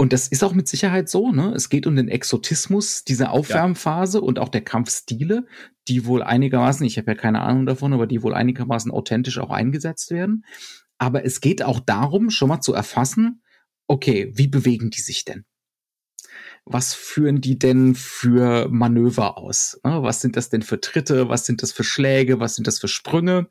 [0.00, 1.52] und das ist auch mit Sicherheit so, ne?
[1.56, 5.44] Es geht um den Exotismus dieser Aufwärmphase und auch der Kampfstile,
[5.88, 9.50] die wohl einigermaßen, ich habe ja keine Ahnung davon, aber die wohl einigermaßen authentisch auch
[9.50, 10.44] eingesetzt werden.
[10.98, 13.42] Aber es geht auch darum, schon mal zu erfassen,
[13.88, 15.44] okay, wie bewegen die sich denn?
[16.70, 19.80] Was führen die denn für Manöver aus?
[19.84, 20.02] Ne?
[20.02, 21.28] Was sind das denn für Tritte?
[21.28, 22.40] Was sind das für Schläge?
[22.40, 23.48] Was sind das für Sprünge?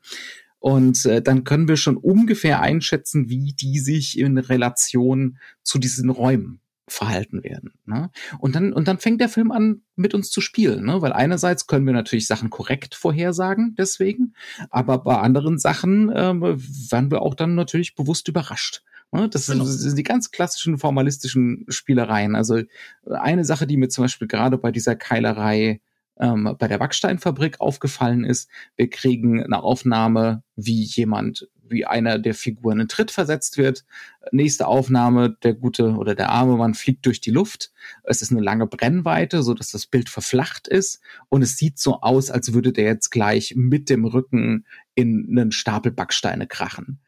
[0.60, 6.10] Und äh, dann können wir schon ungefähr einschätzen, wie die sich in Relation zu diesen
[6.10, 7.72] Räumen verhalten werden.
[7.86, 8.10] Ne?
[8.38, 11.02] Und dann und dann fängt der Film an, mit uns zu spielen, ne?
[11.02, 14.34] weil einerseits können wir natürlich Sachen korrekt vorhersagen, deswegen,
[14.70, 18.82] aber bei anderen Sachen ähm, werden wir auch dann natürlich bewusst überrascht.
[19.12, 19.28] Ne?
[19.28, 19.70] Das, sind, Genau.
[19.70, 22.34] sind die ganz klassischen formalistischen Spielereien.
[22.36, 22.62] Also
[23.06, 25.80] eine Sache, die mir zum Beispiel gerade bei dieser Keilerei
[26.20, 32.34] ähm, bei der Backsteinfabrik aufgefallen ist, wir kriegen eine Aufnahme, wie jemand, wie einer der
[32.34, 33.84] Figuren in Tritt versetzt wird.
[34.32, 37.72] Nächste Aufnahme, der gute oder der arme Mann fliegt durch die Luft.
[38.02, 42.00] Es ist eine lange Brennweite, so dass das Bild verflacht ist und es sieht so
[42.00, 47.00] aus, als würde der jetzt gleich mit dem Rücken in einen Stapel Backsteine krachen.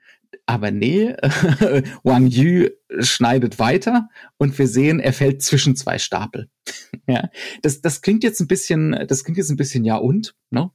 [0.46, 1.14] Aber nee,
[2.02, 2.68] Wang Yu
[3.00, 6.48] schneidet weiter und wir sehen, er fällt zwischen zwei Stapel.
[7.06, 7.28] ja,
[7.62, 10.70] das, das klingt jetzt ein bisschen, das klingt jetzt ein bisschen ja und, ne?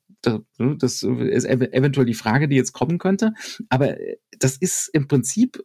[0.58, 3.34] Das ist eventuell die Frage, die jetzt kommen könnte.
[3.70, 3.96] Aber
[4.40, 5.64] das ist im Prinzip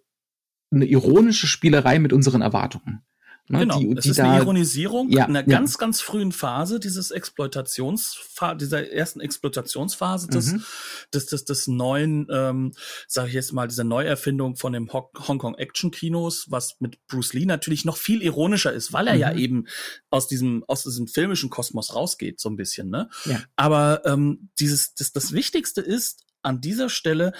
[0.70, 3.02] eine ironische Spielerei mit unseren Erwartungen.
[3.48, 5.58] Ne, genau, die, es ist eine Ironisierung ja, in einer ja.
[5.58, 10.64] ganz, ganz frühen Phase dieses Exploitationsphase, dieser ersten Exploitationsphase des, mhm.
[11.12, 12.72] des, des, des neuen, ähm,
[13.08, 17.44] sage ich jetzt mal, dieser Neuerfindung von dem Hongkong Action Kinos, was mit Bruce Lee
[17.44, 19.20] natürlich noch viel ironischer ist, weil er mhm.
[19.20, 19.66] ja eben
[20.10, 23.08] aus diesem, aus diesem filmischen Kosmos rausgeht, so ein bisschen, ne?
[23.24, 23.42] Ja.
[23.56, 27.32] Aber ähm, dieses, das, das Wichtigste ist an dieser Stelle,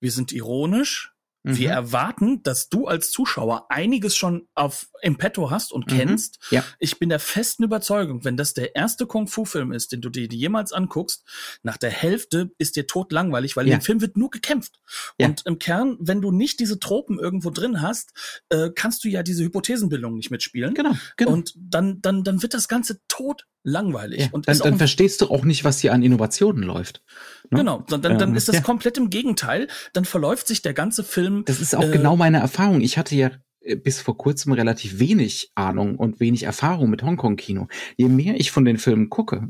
[0.00, 1.15] wir sind ironisch,
[1.46, 1.74] wir mhm.
[1.74, 5.96] erwarten, dass du als Zuschauer einiges schon auf im Petto hast und mhm.
[5.96, 6.38] kennst.
[6.50, 6.64] Ja.
[6.80, 10.72] Ich bin der festen Überzeugung, wenn das der erste Kung-Fu-Film ist, den du dir jemals
[10.72, 11.24] anguckst,
[11.62, 13.76] nach der Hälfte ist dir tot langweilig, weil ja.
[13.76, 14.80] dem Film wird nur gekämpft.
[15.20, 15.28] Ja.
[15.28, 18.12] Und im Kern, wenn du nicht diese Tropen irgendwo drin hast,
[18.48, 20.74] äh, kannst du ja diese Hypothesenbildung nicht mitspielen.
[20.74, 21.32] Genau, genau.
[21.32, 24.20] Und dann, dann, dann wird das Ganze tot langweilig.
[24.20, 27.02] Ja, und dann, dann verstehst du auch nicht, was hier an Innovationen läuft.
[27.50, 27.58] Ne?
[27.58, 28.62] Genau, dann, dann, dann ähm, ist das ja.
[28.62, 29.66] komplett im Gegenteil.
[29.92, 31.42] Dann verläuft sich der ganze Film.
[31.46, 32.80] Das ist auch äh, genau meine Erfahrung.
[32.80, 37.66] Ich hatte ja äh, bis vor kurzem relativ wenig Ahnung und wenig Erfahrung mit Hongkong-Kino.
[37.96, 39.48] Je mehr ich von den Filmen gucke,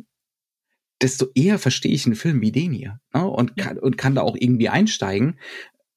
[1.02, 3.26] desto eher verstehe ich einen Film wie den hier ne?
[3.26, 3.64] und, ja.
[3.64, 5.38] kann, und kann da auch irgendwie einsteigen,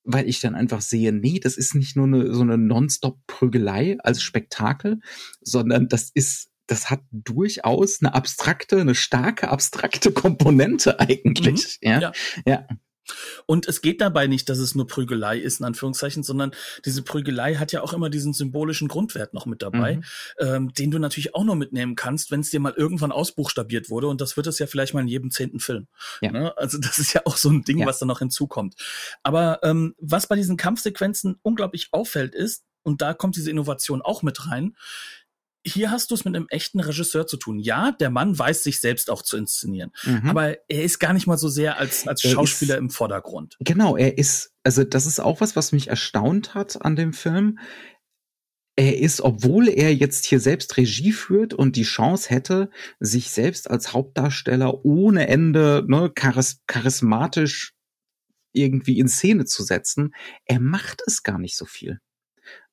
[0.03, 4.21] weil ich dann einfach sehe, nee, das ist nicht nur eine, so eine Nonstop-Prügelei als
[4.21, 4.99] Spektakel,
[5.39, 11.79] sondern das ist das hat durchaus eine abstrakte, eine starke abstrakte Komponente eigentlich.
[11.81, 11.89] Mhm.
[11.89, 11.99] Ja?
[11.99, 12.11] ja.
[12.45, 12.67] ja.
[13.45, 16.51] Und es geht dabei nicht, dass es nur Prügelei ist, in Anführungszeichen, sondern
[16.85, 20.03] diese Prügelei hat ja auch immer diesen symbolischen Grundwert noch mit dabei, mhm.
[20.39, 24.07] ähm, den du natürlich auch noch mitnehmen kannst, wenn es dir mal irgendwann ausbuchstabiert wurde.
[24.07, 25.87] Und das wird es ja vielleicht mal in jedem zehnten Film.
[26.21, 26.31] Ja.
[26.31, 26.57] Ne?
[26.57, 27.85] Also das ist ja auch so ein Ding, ja.
[27.85, 28.75] was da noch hinzukommt.
[29.23, 34.23] Aber ähm, was bei diesen Kampfsequenzen unglaublich auffällt, ist, und da kommt diese Innovation auch
[34.23, 34.75] mit rein,
[35.71, 37.59] hier hast du es mit einem echten Regisseur zu tun.
[37.59, 40.29] Ja, der Mann weiß sich selbst auch zu inszenieren, mhm.
[40.29, 43.57] aber er ist gar nicht mal so sehr als, als Schauspieler ist, im Vordergrund.
[43.59, 47.59] Genau, er ist, also das ist auch was, was mich erstaunt hat an dem Film.
[48.75, 53.69] Er ist, obwohl er jetzt hier selbst Regie führt und die Chance hätte, sich selbst
[53.69, 57.73] als Hauptdarsteller ohne Ende ne, charis charismatisch
[58.53, 60.13] irgendwie in Szene zu setzen,
[60.45, 61.99] er macht es gar nicht so viel.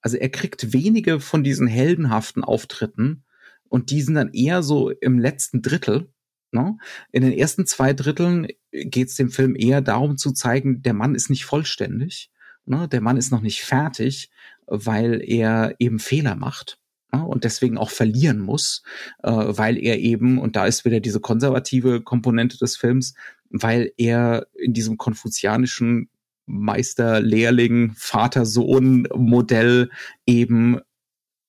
[0.07, 3.25] Also er kriegt wenige von diesen heldenhaften Auftritten
[3.69, 6.13] und die sind dann eher so im letzten Drittel.
[6.53, 6.79] Ne?
[7.11, 11.17] In den ersten zwei Dritteln geht es dem Film eher darum zu zeigen, der Mann
[11.17, 12.31] ist nicht vollständig,
[12.67, 12.87] ne?
[12.87, 14.31] der Mann ist noch nicht fertig,
[14.69, 16.79] weil er eben Fehler macht
[17.13, 17.25] ne?
[17.25, 18.85] und deswegen auch verlieren muss,
[19.25, 23.15] äh, weil er eben, und da ist wieder diese konservative Komponente des Films,
[23.51, 26.11] weil er in diesem konfuzianischen
[26.47, 29.91] Meister, Lehrling, Vater, Sohn Modell
[30.25, 30.81] eben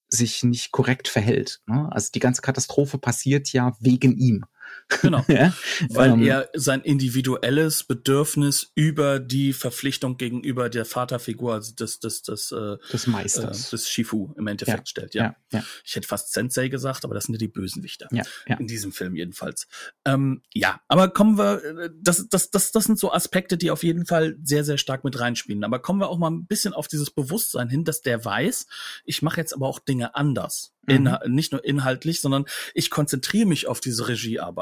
[0.10, 1.62] sich nicht korrekt verhält.
[1.68, 1.90] Ne?
[1.92, 4.46] Also die ganze Katastrophe passiert ja wegen ihm.
[5.01, 5.23] Genau.
[5.27, 5.53] ja?
[5.89, 12.21] Weil ähm, er sein individuelles Bedürfnis über die Verpflichtung gegenüber der Vaterfigur, also des, des,
[12.21, 14.86] des, äh, des Meisters, äh, des Shifu im Endeffekt ja.
[14.86, 15.13] stellt.
[15.13, 15.36] Ja.
[15.51, 15.63] ja.
[15.84, 18.08] Ich hätte fast Sensei gesagt, aber das sind ja die Bösenwichter.
[18.12, 18.23] Ja.
[18.47, 18.58] ja.
[18.58, 19.67] In diesem Film jedenfalls.
[20.06, 23.84] Ähm, ja, aber kommen wir, äh, das, das, das, das sind so Aspekte, die auf
[23.84, 25.63] jeden Fall sehr, sehr stark mit reinspielen.
[25.63, 28.67] Aber kommen wir auch mal ein bisschen auf dieses Bewusstsein hin, dass der weiß,
[29.03, 30.73] ich mache jetzt aber auch Dinge anders.
[30.89, 31.17] Mhm.
[31.27, 34.57] nicht nur inhaltlich, sondern ich konzentriere mich auf diese Regiearbeit.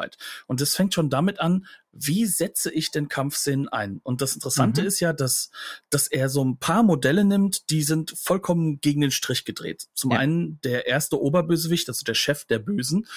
[0.47, 4.01] Und das fängt schon damit an, wie setze ich den Kampfszenen ein?
[4.03, 4.87] Und das Interessante mhm.
[4.87, 5.49] ist ja, dass,
[5.89, 9.87] dass er so ein paar Modelle nimmt, die sind vollkommen gegen den Strich gedreht.
[9.93, 10.19] Zum ja.
[10.19, 13.07] einen der erste Oberbösewicht, also der Chef der Bösen,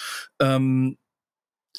[0.40, 0.96] ähm,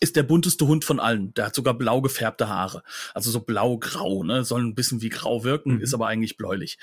[0.01, 1.33] ist der bunteste Hund von allen.
[1.33, 2.83] Der hat sogar blau gefärbte Haare.
[3.13, 4.45] Also so blau-grau, ne?
[4.45, 5.81] Soll ein bisschen wie grau wirken, mhm.
[5.81, 6.77] ist aber eigentlich bläulich.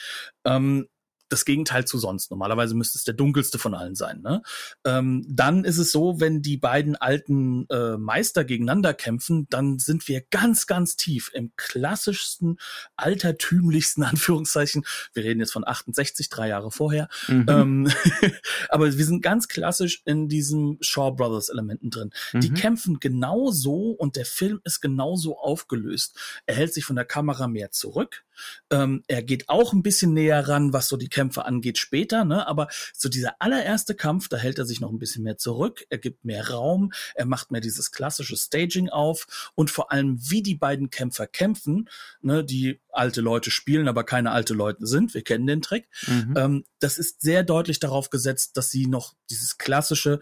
[0.45, 0.89] Ähm,
[1.29, 2.31] das Gegenteil zu sonst.
[2.31, 4.21] Normalerweise müsste es der dunkelste von allen sein.
[4.23, 4.43] Ne?
[4.85, 10.07] Ähm, dann ist es so, wenn die beiden alten äh, Meister gegeneinander kämpfen, dann sind
[10.09, 12.59] wir ganz, ganz tief im klassischsten,
[12.97, 14.85] altertümlichsten Anführungszeichen.
[15.13, 17.09] Wir reden jetzt von 68, drei Jahre vorher.
[17.29, 17.47] Mhm.
[17.49, 17.93] Ähm,
[18.69, 22.11] aber wir sind ganz klassisch in diesen Shaw Brothers Elementen drin.
[22.33, 22.41] Mhm.
[22.41, 26.19] Die kämpfen genauso und der Film ist genauso aufgelöst.
[26.47, 28.25] Er hält sich von der Kamera mehr zurück.
[28.71, 32.47] Ähm, er geht auch ein bisschen näher ran, was so die Kämpfe angeht später, ne?
[32.47, 35.99] aber so dieser allererste Kampf, da hält er sich noch ein bisschen mehr zurück, er
[35.99, 40.55] gibt mehr Raum, er macht mehr dieses klassische Staging auf und vor allem, wie die
[40.55, 41.89] beiden Kämpfer kämpfen,
[42.21, 42.45] ne?
[42.45, 46.35] die alte Leute spielen, aber keine alte Leute sind, wir kennen den Trick, mhm.
[46.37, 50.21] ähm, das ist sehr deutlich darauf gesetzt, dass sie noch dieses klassische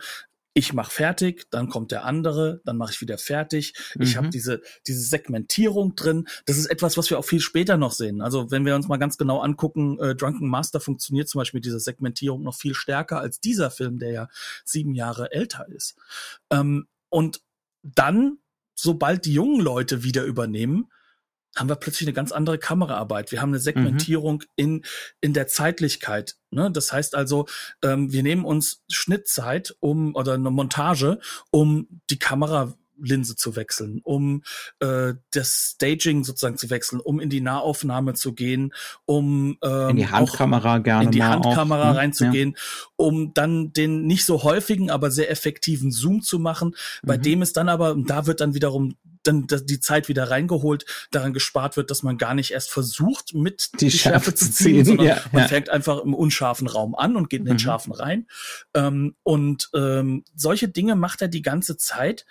[0.56, 3.74] ich mache fertig, dann kommt der andere, dann mache ich wieder fertig.
[3.98, 4.30] Ich habe Mhm.
[4.30, 6.26] diese diese Segmentierung drin.
[6.46, 8.20] Das ist etwas, was wir auch viel später noch sehen.
[8.22, 11.64] Also wenn wir uns mal ganz genau angucken, äh, Drunken Master funktioniert zum Beispiel mit
[11.64, 14.28] dieser Segmentierung noch viel stärker als dieser Film, der ja
[14.64, 15.96] sieben Jahre älter ist.
[16.50, 17.42] Ähm, und
[17.82, 18.38] dann,
[18.76, 20.88] sobald die jungen Leute wieder übernehmen,
[21.56, 23.30] haben wir plötzlich eine ganz andere Kameraarbeit.
[23.32, 24.84] Wir haben eine Segmentierung in,
[25.20, 26.36] in der Zeitlichkeit.
[26.50, 26.70] Ne?
[26.70, 27.46] Das heißt also,
[27.82, 34.42] ähm, wir nehmen uns Schnittzeit um oder eine Montage, um die Kameralinse zu wechseln, um
[34.80, 38.72] äh, das Staging sozusagen zu wechseln, um in die Nahaufnahme zu gehen,
[39.04, 41.98] um ähm, In die Handkamera gerne in die Handkamera auch, ne?
[41.98, 42.56] reinzugehen,
[42.96, 47.22] um dann den nicht so häufigen, aber sehr effektiven Zoom zu machen, bei Mhm.
[47.22, 51.32] dem es dann aber, und da wird dann wiederum dann die Zeit wieder reingeholt, daran
[51.32, 55.20] gespart wird, dass man gar nicht erst versucht, mit Die Schärfe zu ziehen, sondern ja,
[55.32, 55.48] man ja.
[55.48, 57.58] fängt einfach im unscharfen Raum an und geht in den Mhm.
[57.60, 58.26] scharfen rein.
[58.74, 62.24] Ähm, und ähm, solche Dinge macht er die ganze Zeit.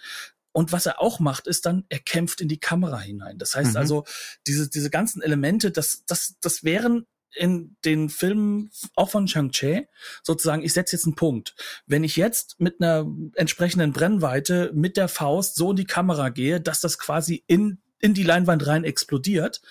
[0.56, 3.40] Und was er auch macht, ist dann, er kämpft in die Kamera hinein.
[3.40, 3.78] Das heißt Mhm.
[3.78, 4.06] also,
[4.46, 9.88] diese, diese ganzen Elemente, das, das, das wären in den Filmen auch von Chang-Che
[10.22, 11.56] sozusagen, ich setze jetzt einen Punkt.
[11.86, 16.62] Wenn ich jetzt mit einer entsprechenden Brennweite mit der Faust so in die Kamera gehe,
[16.62, 19.62] dass das quasi in, in die Leinwand rein explodiert,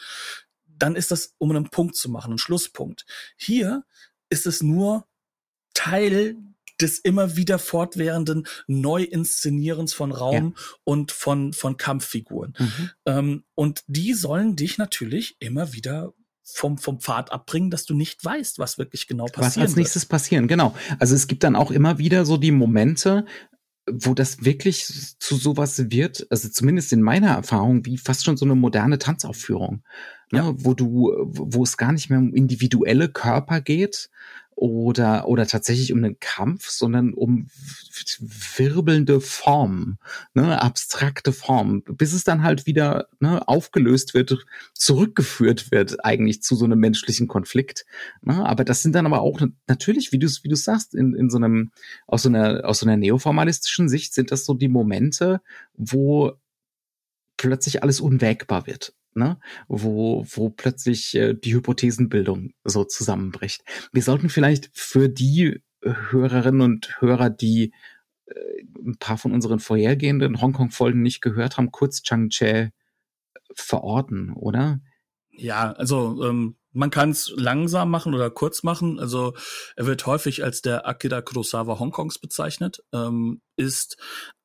[0.66, 3.06] dann ist das, um einen Punkt zu machen, einen Schlusspunkt.
[3.36, 3.84] Hier
[4.30, 5.06] ist es nur
[5.74, 6.36] Teil
[6.80, 12.54] des immer wieder fortwährenden Neuinszenierens von Raum und von, von Kampffiguren.
[12.58, 12.90] Mhm.
[13.06, 16.12] Ähm, und die sollen dich natürlich immer wieder
[16.44, 19.66] vom, vom Pfad abbringen, dass du nicht weißt, was wirklich genau Was passiert.
[19.66, 20.74] als nächstes passieren, genau.
[20.98, 23.24] Also es gibt dann auch immer wieder so die Momente,
[23.90, 24.86] wo das wirklich
[25.18, 29.82] zu sowas wird, also zumindest in meiner Erfahrung, wie fast schon so eine moderne Tanzaufführung,
[30.30, 30.52] ne, Ja.
[30.56, 34.08] wo du, wo es gar nicht mehr um individuelle Körper geht
[34.62, 37.48] oder oder tatsächlich um einen Kampf, sondern um
[38.20, 39.98] wirbelnde Formen,
[40.34, 46.54] ne, abstrakte Formen, bis es dann halt wieder ne, aufgelöst wird, zurückgeführt wird eigentlich zu
[46.54, 47.86] so einem menschlichen Konflikt.
[48.20, 48.46] Ne?
[48.46, 51.38] Aber das sind dann aber auch natürlich, wie du wie du sagst, in, in so
[51.38, 51.72] einem
[52.06, 55.40] aus so einer aus so einer neoformalistischen Sicht sind das so die Momente,
[55.74, 56.34] wo
[57.36, 58.94] plötzlich alles unwägbar wird.
[59.14, 59.38] Ne?
[59.68, 63.62] Wo, wo plötzlich äh, die Hypothesenbildung so zusammenbricht.
[63.92, 67.72] Wir sollten vielleicht für die Hörerinnen und Hörer, die
[68.26, 68.34] äh,
[68.84, 72.70] ein paar von unseren vorhergehenden Hongkong-Folgen nicht gehört haben, kurz Chang-Che
[73.54, 74.80] verorten, oder?
[75.30, 78.98] Ja, also ähm, man kann es langsam machen oder kurz machen.
[78.98, 79.34] Also
[79.76, 83.96] er wird häufig als der Akira Kurosawa Hongkongs bezeichnet, ähm, ist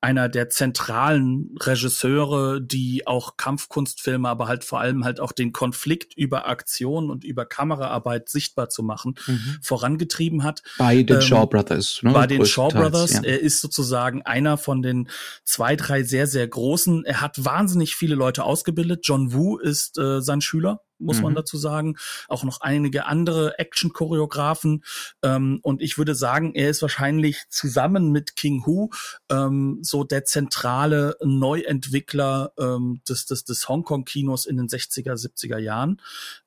[0.01, 6.15] einer der zentralen Regisseure, die auch Kampfkunstfilme, aber halt vor allem halt auch den Konflikt
[6.15, 9.57] über Aktion und über Kameraarbeit sichtbar zu machen, Mhm.
[9.61, 10.61] vorangetrieben hat.
[10.77, 11.99] Bei den Ähm, Shaw Brothers.
[12.03, 12.11] Ne?
[12.11, 13.13] bei den Shaw Brothers.
[13.13, 13.21] Ja.
[13.23, 15.09] Er ist sozusagen einer von den
[15.45, 17.05] zwei, drei sehr, sehr großen.
[17.05, 19.01] Er hat wahnsinnig viele Leute ausgebildet.
[19.03, 21.35] John Woo ist äh, sein Schüler, muss man Mhm.
[21.37, 21.97] dazu sagen.
[22.27, 24.83] Auch noch einige andere Action-Choreografen.
[25.23, 28.89] Ähm, und ich würde sagen, er ist wahrscheinlich zusammen mit King Hu
[29.29, 36.01] ähm, so der zentrale Neuentwickler ähm, des, des, des Hongkong-Kinos in den 60er, 70er Jahren.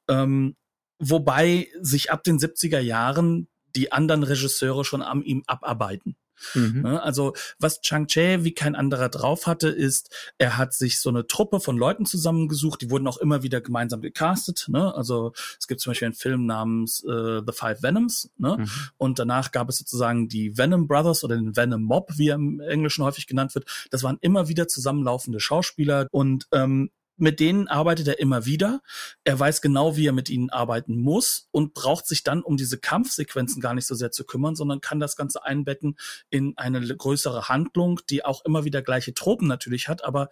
[0.08, 0.56] Ähm,
[0.98, 6.16] wobei sich ab den 70er Jahren die anderen Regisseure schon an ihm abarbeiten.
[6.54, 6.82] Mhm.
[6.82, 7.02] Ne?
[7.02, 11.26] Also was Chang Che wie kein anderer drauf hatte, ist, er hat sich so eine
[11.26, 14.66] Truppe von Leuten zusammengesucht, die wurden auch immer wieder gemeinsam gecastet.
[14.68, 14.94] Ne?
[14.94, 18.58] Also es gibt zum Beispiel einen Film namens äh, The Five Venoms, ne?
[18.58, 18.70] Mhm.
[18.98, 22.60] Und danach gab es sozusagen die Venom Brothers oder den Venom Mob, wie er im
[22.60, 23.66] Englischen häufig genannt wird.
[23.90, 28.80] Das waren immer wieder zusammenlaufende Schauspieler und ähm, mit denen arbeitet er immer wieder.
[29.24, 32.78] Er weiß genau, wie er mit ihnen arbeiten muss und braucht sich dann um diese
[32.78, 35.96] Kampfsequenzen gar nicht so sehr zu kümmern, sondern kann das Ganze einbetten
[36.30, 40.04] in eine größere Handlung, die auch immer wieder gleiche Tropen natürlich hat.
[40.04, 40.30] Aber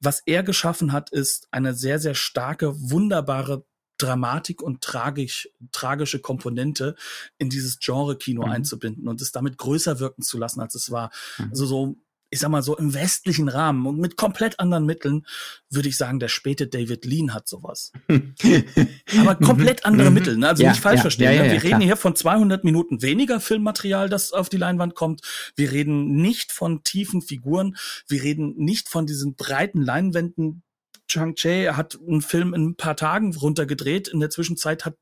[0.00, 3.64] was er geschaffen hat, ist eine sehr, sehr starke, wunderbare
[3.98, 6.94] Dramatik und tragisch, tragische Komponente
[7.36, 8.52] in dieses Genre-Kino Mhm.
[8.52, 11.10] einzubinden und es damit größer wirken zu lassen, als es war.
[11.38, 11.48] Mhm.
[11.50, 11.96] Also so,
[12.30, 15.24] ich sag mal so im westlichen Rahmen und mit komplett anderen Mitteln
[15.70, 17.92] würde ich sagen, der späte David Lean hat sowas.
[19.20, 20.14] Aber komplett andere Mhm.
[20.14, 20.48] Mittel, ne?
[20.48, 21.32] also Ja, nicht falsch ja, verstehen.
[21.34, 21.52] ja, ne?
[21.52, 25.22] Wir reden hier von 200 Minuten weniger Filmmaterial, das auf die Leinwand kommt.
[25.56, 27.76] Wir reden nicht von tiefen Figuren.
[28.08, 30.62] Wir reden nicht von diesen breiten Leinwänden.
[31.08, 34.08] Chang Che hat einen Film in ein paar Tagen runtergedreht.
[34.08, 34.96] In der Zwischenzeit hat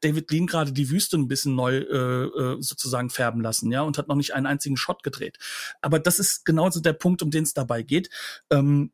[0.00, 3.98] David Lean gerade die Wüste ein bisschen neu äh, äh, sozusagen färben lassen, ja, und
[3.98, 5.38] hat noch nicht einen einzigen Shot gedreht.
[5.80, 8.10] Aber das ist genauso der Punkt, um den es dabei geht.
[8.50, 8.92] Ähm,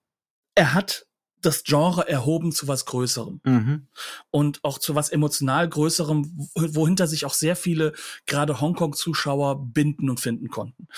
[0.54, 1.06] er hat
[1.42, 3.88] das Genre erhoben zu was Größerem Mhm.
[4.30, 7.92] und auch zu was emotional Größerem, wo- wohinter sich auch sehr viele
[8.26, 10.88] gerade Hongkong-Zuschauer binden und finden konnten.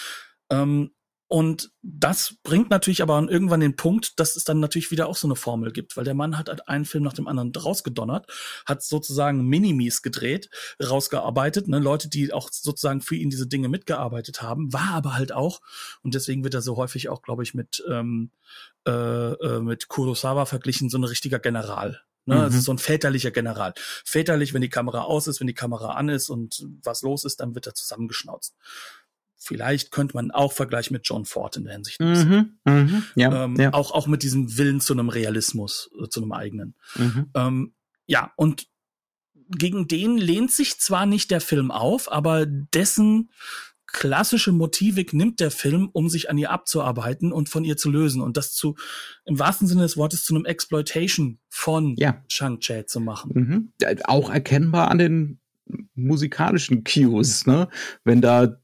[0.48, 0.92] Ähm,
[1.28, 5.26] und das bringt natürlich aber irgendwann den Punkt, dass es dann natürlich wieder auch so
[5.26, 8.26] eine Formel gibt, weil der Mann hat halt einen Film nach dem anderen rausgedonnert,
[8.64, 10.48] hat sozusagen Minimis gedreht,
[10.82, 15.32] rausgearbeitet, ne, Leute, die auch sozusagen für ihn diese Dinge mitgearbeitet haben, war aber halt
[15.32, 15.60] auch,
[16.02, 18.30] und deswegen wird er so häufig auch, glaube ich, mit, ähm,
[18.86, 22.00] äh, äh, mit Kurosawa verglichen, so ein richtiger General.
[22.24, 22.40] Ne, mhm.
[22.40, 23.74] Also so ein väterlicher General.
[23.76, 27.40] Väterlich, wenn die Kamera aus ist, wenn die Kamera an ist und was los ist,
[27.40, 28.54] dann wird er zusammengeschnauzt
[29.38, 32.00] vielleicht könnte man auch vergleichen mit John Ford in der Hinsicht.
[32.00, 33.72] Mhm, mh, ja, ähm, ja.
[33.72, 36.74] Auch, auch mit diesem Willen zu einem Realismus, äh, zu einem eigenen.
[36.96, 37.30] Mhm.
[37.34, 37.74] Ähm,
[38.06, 38.66] ja, und
[39.50, 43.30] gegen den lehnt sich zwar nicht der Film auf, aber dessen
[43.86, 48.20] klassische Motivik nimmt der Film, um sich an ihr abzuarbeiten und von ihr zu lösen
[48.20, 48.76] und das zu,
[49.24, 52.22] im wahrsten Sinne des Wortes, zu einem Exploitation von ja.
[52.28, 53.32] Chang-Che zu machen.
[53.34, 53.72] Mhm.
[54.04, 55.40] Auch erkennbar an den
[55.94, 57.68] musikalischen Cues, ne?
[58.04, 58.60] Wenn da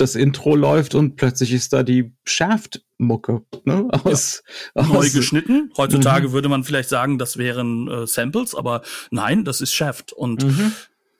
[0.00, 3.42] das Intro läuft und plötzlich ist da die Shaft-Mucke.
[3.64, 3.88] Ne?
[4.04, 4.42] Aus,
[4.74, 4.82] ja.
[4.82, 5.70] Neu aus, geschnitten.
[5.76, 6.32] Heutzutage mhm.
[6.32, 10.12] würde man vielleicht sagen, das wären äh, Samples, aber nein, das ist Shaft.
[10.12, 10.72] Und mhm.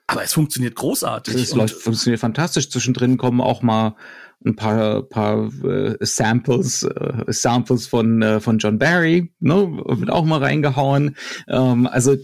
[0.07, 1.35] aber es funktioniert großartig.
[1.35, 2.71] Es läuft, funktioniert fantastisch.
[2.71, 3.97] Zwischendrin kommen auch mal
[4.45, 10.25] ein paar, paar äh, Samples, äh, Samples von, äh, von John Barry, ne, wird auch
[10.25, 11.17] mal reingehauen.
[11.47, 12.17] Ähm, also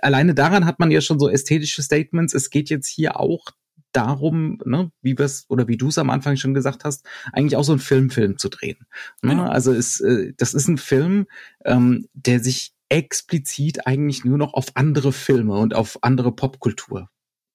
[0.00, 2.32] alleine daran hat man ja schon so ästhetische Statements.
[2.32, 3.44] Es geht jetzt hier auch
[3.92, 7.64] darum, ne, wie es oder wie du es am Anfang schon gesagt hast, eigentlich auch
[7.64, 8.86] so einen Filmfilm zu drehen.
[9.22, 9.32] Ne?
[9.32, 9.48] Genau.
[9.48, 11.26] Also ist, äh, das ist ein Film,
[11.64, 17.08] ähm, der sich explizit eigentlich nur noch auf andere Filme und auf andere Popkultur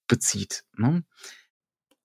[0.07, 0.63] bezieht.
[0.77, 1.03] Ne?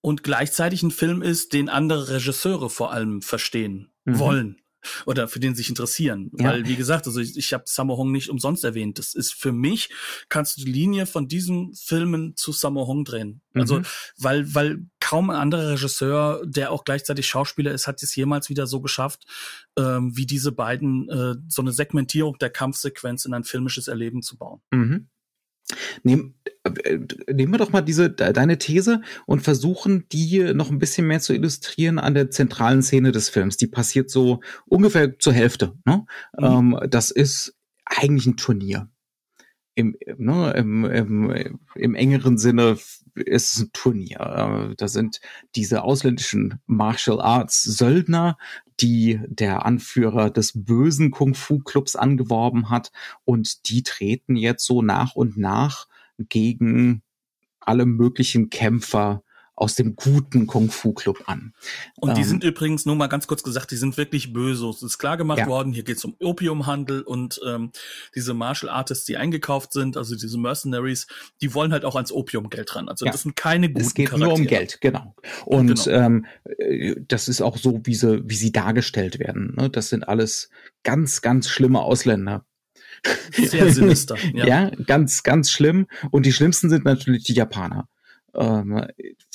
[0.01, 4.19] Und gleichzeitig ein Film ist, den andere Regisseure vor allem verstehen mhm.
[4.19, 4.61] wollen
[5.05, 6.31] oder für den sich interessieren.
[6.37, 6.49] Ja.
[6.49, 8.99] Weil, wie gesagt, also ich, ich habe Sammo Hong nicht umsonst erwähnt.
[8.99, 9.89] Das ist für mich,
[10.29, 13.41] kannst du die Linie von diesen Filmen zu Sammo Hong drehen.
[13.53, 13.85] Also, mhm.
[14.17, 18.67] weil, weil kaum ein anderer Regisseur, der auch gleichzeitig Schauspieler ist, hat es jemals wieder
[18.67, 19.25] so geschafft,
[19.77, 24.37] ähm, wie diese beiden, äh, so eine Segmentierung der Kampfsequenz in ein filmisches Erleben zu
[24.37, 24.61] bauen.
[24.71, 25.09] Mhm.
[26.03, 26.99] Nehm, äh,
[27.31, 31.33] nehmen wir doch mal diese deine These und versuchen die noch ein bisschen mehr zu
[31.33, 33.57] illustrieren an der zentralen Szene des Films.
[33.57, 35.73] Die passiert so ungefähr zur Hälfte.
[35.85, 36.05] Ne?
[36.37, 36.45] Mhm.
[36.45, 37.55] Ähm, das ist
[37.85, 38.89] eigentlich ein Turnier.
[39.73, 42.77] Im, ne, im, im, im engeren Sinne
[43.15, 44.19] ist es ein Turnier.
[44.19, 45.21] Äh, da sind
[45.55, 48.37] diese ausländischen Martial Arts Söldner,
[48.81, 52.91] die der Anführer des bösen Kung-Fu-Clubs angeworben hat.
[53.25, 57.03] Und die treten jetzt so nach und nach gegen
[57.59, 59.23] alle möglichen Kämpfer
[59.61, 61.53] aus dem guten Kung-Fu-Club an.
[61.97, 64.67] Und die ähm, sind übrigens, nur mal ganz kurz gesagt, die sind wirklich böse.
[64.67, 65.47] Es ist klar gemacht ja.
[65.47, 67.71] worden, hier geht es um Opiumhandel und ähm,
[68.15, 71.05] diese Martial Artists, die eingekauft sind, also diese Mercenaries,
[71.41, 72.89] die wollen halt auch ans Opiumgeld ran.
[72.89, 73.11] Also ja.
[73.11, 74.29] das sind keine guten Es geht Charaktere.
[74.31, 75.15] nur um Geld, genau.
[75.45, 76.05] Und genau.
[76.05, 76.25] Ähm,
[76.57, 79.53] äh, das ist auch so, wie sie, wie sie dargestellt werden.
[79.55, 79.69] Ne?
[79.69, 80.49] Das sind alles
[80.81, 82.45] ganz, ganz schlimme Ausländer.
[83.31, 84.15] Sehr sinister.
[84.33, 84.45] Ja.
[84.45, 85.87] ja, ganz, ganz schlimm.
[86.09, 87.87] Und die schlimmsten sind natürlich die Japaner
[88.35, 88.85] ähm,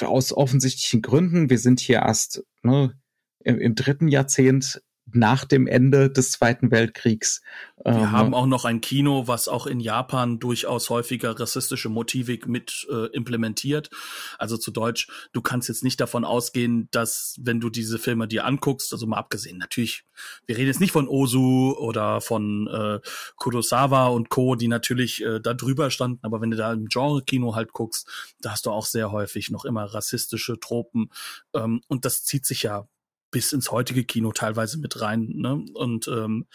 [0.01, 1.51] aus offensichtlichen Gründen.
[1.51, 2.99] Wir sind hier erst ne,
[3.41, 7.40] im, im dritten Jahrzehnt nach dem Ende des Zweiten Weltkriegs.
[7.85, 12.49] Wir ähm, haben auch noch ein Kino, was auch in Japan durchaus häufiger rassistische Motivik
[12.49, 13.90] mit äh, implementiert.
[14.38, 18.45] Also zu Deutsch, du kannst jetzt nicht davon ausgehen, dass wenn du diese Filme dir
[18.45, 20.05] anguckst, also mal abgesehen, natürlich,
[20.47, 23.01] wir reden jetzt nicht von Ozu oder von äh,
[23.37, 27.55] Kurosawa und Co., die natürlich äh, da drüber standen, aber wenn du da im Genre-Kino
[27.55, 28.09] halt guckst,
[28.40, 31.11] da hast du auch sehr häufig noch immer rassistische Tropen.
[31.55, 32.88] Ähm, und das zieht sich ja
[33.31, 35.33] bis ins heutige Kino teilweise mit rein.
[35.35, 35.65] Ne?
[35.75, 36.47] Und ähm,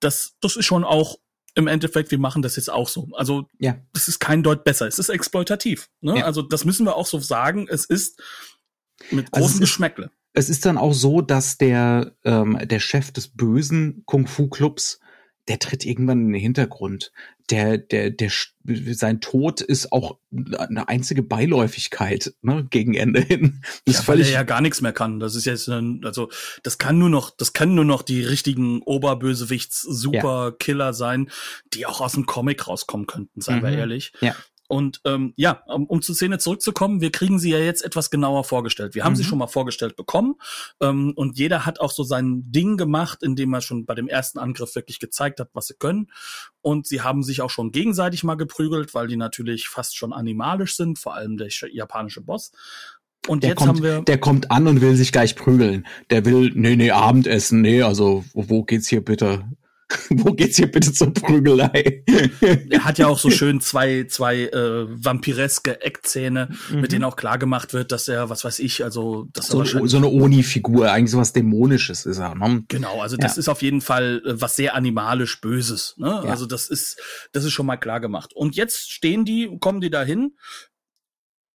[0.00, 1.18] das, das ist schon auch
[1.54, 3.08] im Endeffekt, wir machen das jetzt auch so.
[3.12, 3.76] Also ja.
[3.92, 5.88] das ist kein Deut besser, es ist exploitativ.
[6.00, 6.18] Ne?
[6.18, 6.24] Ja.
[6.24, 7.66] Also das müssen wir auch so sagen.
[7.68, 8.22] Es ist
[9.10, 10.10] mit großem also Geschmäckle.
[10.32, 15.00] Es ist dann auch so, dass der, ähm, der Chef des bösen Kung-Fu-Clubs
[15.48, 17.12] der tritt irgendwann in den Hintergrund.
[17.50, 18.30] Der, der, der,
[18.64, 23.62] sein Tod ist auch eine einzige Beiläufigkeit, ne, gegen Ende hin.
[23.86, 25.18] Das ja, weil er ja gar nichts mehr kann.
[25.18, 26.30] Das ist jetzt, ein, also,
[26.62, 31.30] das kann nur noch, das kann nur noch die richtigen Oberbösewichts Super Killer sein,
[31.74, 33.62] die auch aus dem Comic rauskommen könnten, seien mhm.
[33.62, 34.12] wir ehrlich.
[34.20, 34.36] Ja.
[34.70, 38.44] Und ähm, ja, um, um zur Szene zurückzukommen, wir kriegen sie ja jetzt etwas genauer
[38.44, 38.94] vorgestellt.
[38.94, 39.16] Wir haben mhm.
[39.16, 40.36] sie schon mal vorgestellt bekommen
[40.80, 44.38] ähm, und jeder hat auch so sein Ding gemacht, indem er schon bei dem ersten
[44.38, 46.12] Angriff wirklich gezeigt hat, was sie können.
[46.62, 50.76] Und sie haben sich auch schon gegenseitig mal geprügelt, weil die natürlich fast schon animalisch
[50.76, 52.52] sind, vor allem der japanische Boss.
[53.26, 54.02] Und der jetzt kommt, haben wir.
[54.02, 55.84] Der kommt an und will sich gleich prügeln.
[56.10, 59.44] Der will, nee, nee, Abendessen, nee, also wo geht's hier bitte?
[60.10, 62.04] Wo geht's hier bitte zur Prügelei?
[62.70, 66.80] er hat ja auch so schön zwei, zwei äh, vampireske Eckzähne, mhm.
[66.80, 69.96] mit denen auch klar gemacht wird, dass er, was weiß ich, also das so, so
[69.96, 72.34] eine Oni-Figur, eigentlich sowas Dämonisches ist er.
[72.34, 72.64] Ne?
[72.68, 73.40] Genau, also das ja.
[73.40, 75.94] ist auf jeden Fall äh, was sehr animalisch Böses.
[75.96, 76.08] Ne?
[76.08, 76.30] Ja.
[76.30, 77.00] Also das ist,
[77.32, 78.32] das ist schon mal klar gemacht.
[78.34, 80.36] Und jetzt stehen die, kommen die dahin.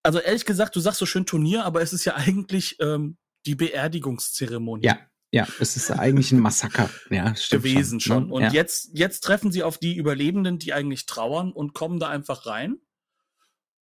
[0.03, 3.55] Also ehrlich gesagt, du sagst so schön Turnier, aber es ist ja eigentlich ähm, die
[3.55, 4.85] Beerdigungszeremonie.
[4.85, 4.99] Ja,
[5.35, 6.89] ja, es ist eigentlich ein Massaker.
[7.09, 8.13] Ja, gewesen schon.
[8.13, 8.27] schon.
[8.29, 8.33] Ne?
[8.33, 8.51] Und ja.
[8.51, 12.77] jetzt, jetzt treffen sie auf die Überlebenden, die eigentlich trauern und kommen da einfach rein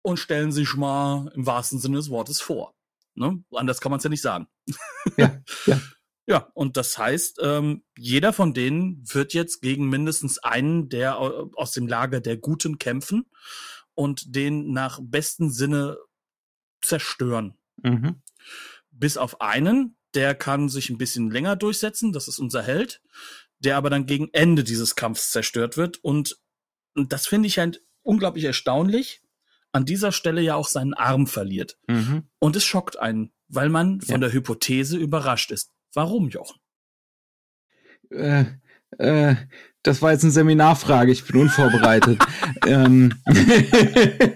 [0.01, 2.75] und stellen sich mal im wahrsten Sinne des Wortes vor.
[3.15, 3.45] Ne?
[3.53, 4.49] Anders kann man es ja nicht sagen.
[5.19, 5.81] Ja, ja.
[6.25, 11.73] Ja, und das heißt, ähm, jeder von denen wird jetzt gegen mindestens einen der aus
[11.73, 13.27] dem Lager der Guten kämpfen
[13.95, 15.99] und den nach besten Sinne
[16.81, 17.59] zerstören.
[17.83, 18.23] Mhm.
[18.93, 23.01] Bis auf einen, der kann sich ein bisschen länger durchsetzen, das ist unser Held,
[23.59, 25.99] der aber dann gegen Ende dieses Kampfs zerstört wird.
[25.99, 26.39] Und,
[26.95, 29.23] und das finde ich halt unglaublich erstaunlich,
[29.73, 31.79] an dieser Stelle ja auch seinen Arm verliert.
[31.87, 32.29] Mhm.
[32.39, 34.19] Und es schockt einen, weil man von ja.
[34.19, 35.71] der Hypothese überrascht ist.
[35.95, 36.61] Warum, Jochen?
[38.11, 38.45] Äh,
[38.99, 39.37] äh,
[39.83, 42.23] das war jetzt eine Seminarfrage, ich bin unvorbereitet.
[42.67, 43.15] ähm,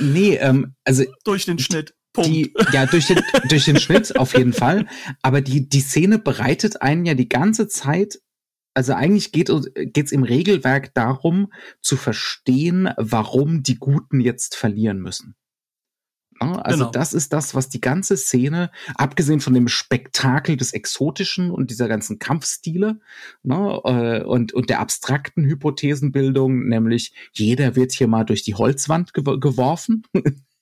[0.00, 1.04] nee, ähm, also.
[1.24, 1.94] Durch den Schnitt.
[2.14, 2.30] Punkt.
[2.30, 4.86] Die, ja, durch den, durch den Schnitt auf jeden Fall.
[5.20, 8.20] Aber die, die Szene bereitet einen ja die ganze Zeit
[8.76, 15.36] also eigentlich geht es im Regelwerk darum, zu verstehen, warum die Guten jetzt verlieren müssen.
[16.40, 16.90] Also genau.
[16.90, 21.86] das ist das, was die ganze Szene, abgesehen von dem Spektakel des Exotischen und dieser
[21.86, 23.00] ganzen Kampfstile
[23.44, 29.14] ne, äh, und, und der abstrakten Hypothesenbildung, nämlich jeder wird hier mal durch die Holzwand
[29.14, 30.02] geworfen.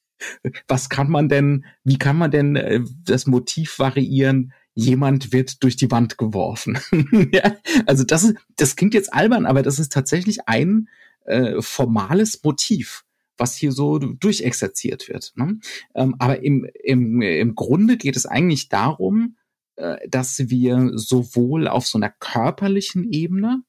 [0.69, 4.53] was kann man denn, wie kann man denn äh, das Motiv variieren?
[4.75, 6.79] Jemand wird durch die Wand geworfen.
[7.33, 7.57] ja,
[7.87, 10.89] also das ist, das klingt jetzt albern, aber das ist tatsächlich ein
[11.25, 13.05] äh, formales Motiv
[13.39, 15.33] was hier so durchexerziert wird.
[15.35, 15.59] Ne?
[15.95, 19.37] Ähm, aber im, im, im Grunde geht es eigentlich darum,
[19.77, 23.63] äh, dass wir sowohl auf so einer körperlichen Ebene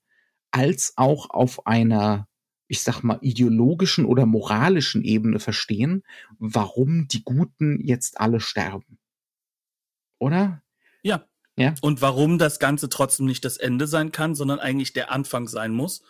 [0.51, 2.28] als auch auf einer
[2.74, 6.01] ich sag mal, ideologischen oder moralischen Ebene verstehen,
[6.39, 8.97] warum die Guten jetzt alle sterben.
[10.17, 10.63] Oder?
[11.03, 11.24] Ja.
[11.55, 11.76] Ja.
[11.82, 15.71] Und warum das Ganze trotzdem nicht das Ende sein kann, sondern eigentlich der Anfang sein
[15.71, 16.01] muss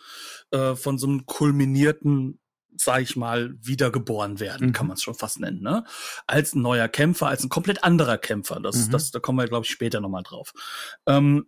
[0.52, 2.40] äh, von so einem kulminierten
[2.76, 4.72] sag ich mal, wiedergeboren werden, mhm.
[4.72, 5.84] kann man es schon fast nennen, ne?
[6.26, 8.58] Als ein neuer Kämpfer, als ein komplett anderer Kämpfer.
[8.58, 8.90] Das, mhm.
[8.90, 10.52] das, da kommen wir, glaube ich, später nochmal drauf.
[11.06, 11.46] Ähm,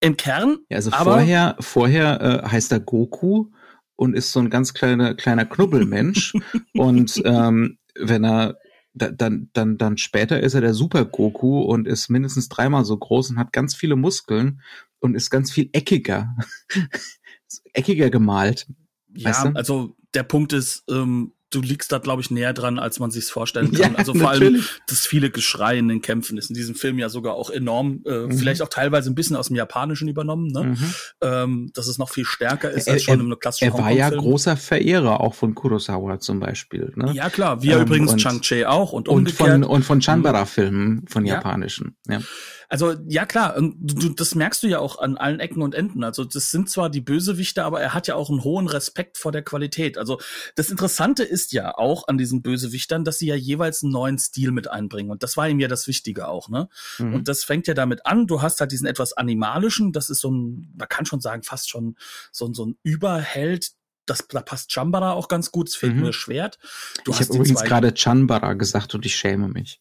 [0.00, 0.58] Im Kern.
[0.70, 3.52] Ja, also aber, vorher, vorher äh, heißt er Goku
[3.96, 6.34] und ist so ein ganz kleiner, kleiner Knubbelmensch.
[6.74, 8.58] und ähm, wenn er
[8.94, 13.30] dann, dann, dann später ist er der Super Goku und ist mindestens dreimal so groß
[13.30, 14.60] und hat ganz viele Muskeln
[15.00, 16.36] und ist ganz viel eckiger.
[17.72, 18.66] eckiger gemalt.
[19.14, 19.48] Ja, weißt du?
[19.54, 23.26] also der Punkt ist, ähm, du liegst da, glaube ich, näher dran, als man sich
[23.26, 23.92] vorstellen kann.
[23.92, 24.54] Ja, also vor natürlich.
[24.54, 28.02] allem das viele Geschrei in den Kämpfen ist in diesem Film ja sogar auch enorm,
[28.06, 28.38] äh, mhm.
[28.38, 30.64] vielleicht auch teilweise ein bisschen aus dem Japanischen übernommen, ne?
[30.64, 30.94] Mhm.
[31.20, 34.56] Ähm, dass es noch viel stärker ist als schon im klassischen Er war ja großer
[34.56, 36.92] Verehrer auch von Kurosawa zum Beispiel.
[36.96, 37.12] Ne?
[37.14, 39.40] Ja klar, wie ähm, übrigens Chang-Chi auch und umgekehrt.
[39.40, 41.34] Und von, und von Chanbara-Filmen, von ja.
[41.34, 41.96] japanischen.
[42.08, 42.20] Ja.
[42.68, 46.02] Also ja klar, du, das merkst du ja auch an allen Ecken und Enden.
[46.02, 49.32] Also das sind zwar die Bösewichte, aber er hat ja auch einen hohen Respekt vor
[49.32, 49.98] der Qualität.
[49.98, 50.18] Also
[50.56, 54.50] das Interessante ist ja auch an diesen Bösewichtern, dass sie ja jeweils einen neuen Stil
[54.50, 55.10] mit einbringen.
[55.10, 56.68] Und das war ihm ja das Wichtige auch, ne?
[56.98, 57.14] Mhm.
[57.14, 60.30] Und das fängt ja damit an, du hast halt diesen etwas animalischen, das ist so
[60.30, 61.96] ein, man kann schon sagen, fast schon
[62.32, 63.72] so, so ein Überheld,
[64.06, 66.02] das, da passt Chambara auch ganz gut, es fehlt mhm.
[66.02, 66.58] nur Schwert.
[67.04, 69.80] Du ich habe übrigens gerade Chambara gesagt und ich schäme mich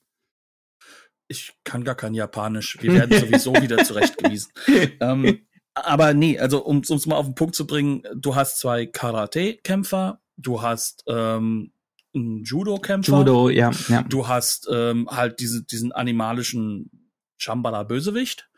[1.28, 2.78] ich kann gar kein Japanisch.
[2.82, 4.52] Wir werden sowieso wieder zurechtgewiesen.
[5.00, 8.86] ähm, aber nee, also um es mal auf den Punkt zu bringen, du hast zwei
[8.86, 11.72] Karate-Kämpfer, du hast ähm,
[12.14, 13.20] einen Judo-Kämpfer.
[13.20, 14.04] Judo, ja, ja.
[14.04, 17.03] Du hast ähm, halt diese, diesen animalischen
[17.44, 18.50] Shambhala Bösewicht.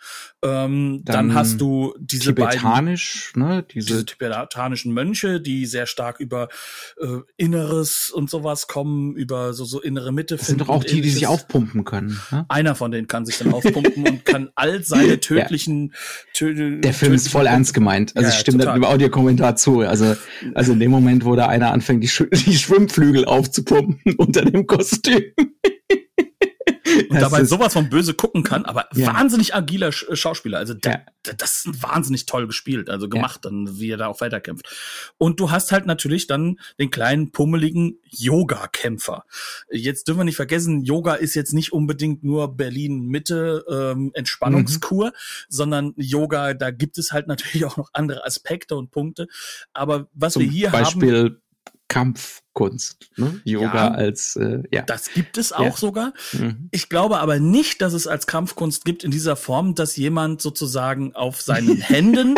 [0.43, 5.88] Ähm, dann, dann, hast du diese tibetanisch, beiden, ne, diese, diese, tibetanischen Mönche, die sehr
[5.88, 6.49] stark über
[7.01, 10.38] äh, Inneres und sowas kommen, über so so innere Mitte.
[10.38, 12.19] Das sind doch auch die, die sich aufpumpen können.
[12.31, 12.45] Ne?
[12.49, 15.88] Einer von denen kann sich dann aufpumpen und kann all seine tödlichen.
[15.88, 15.93] Ja.
[16.33, 18.15] Tö Der Film ist voll ernst gemeint.
[18.15, 19.79] Also ja, ich stimme da im Audiokommentar zu.
[19.81, 20.15] Also
[20.53, 24.67] also in dem Moment, wo da einer anfängt, die, Sch die Schwimmflügel aufzupumpen unter dem
[24.67, 25.23] Kostüm.
[27.16, 29.07] Und dabei sowas von böse gucken kann, aber ja.
[29.07, 30.57] wahnsinnig agiler Sch Schauspieler.
[30.57, 31.34] Also der, ja.
[31.34, 33.49] das ist wahnsinnig toll gespielt, also gemacht, ja.
[33.49, 34.68] dann wie er da auch weiterkämpft.
[35.18, 39.26] Und du hast halt natürlich dann den kleinen pummeligen Yoga-Kämpfer.
[39.72, 45.07] Jetzt dürfen wir nicht vergessen, Yoga ist jetzt nicht unbedingt nur Berlin Mitte ähm, Entspannungskur,
[45.07, 45.11] mhm.
[45.49, 49.28] sondern Yoga, da gibt es halt natürlich auch noch andere Aspekte und Punkte.
[49.74, 51.41] Aber was Zum wir hier Beispiel haben
[52.56, 53.41] Kampfkunst, ne?
[53.43, 54.82] Yoga ja, als äh, ja.
[54.84, 55.78] Das gibt es auch ja.
[55.78, 56.14] sogar.
[56.32, 56.70] Mhm.
[56.72, 61.14] Ich glaube aber nicht, dass es als Kampfkunst gibt in dieser Form, dass jemand sozusagen
[61.16, 62.36] auf seinen Händen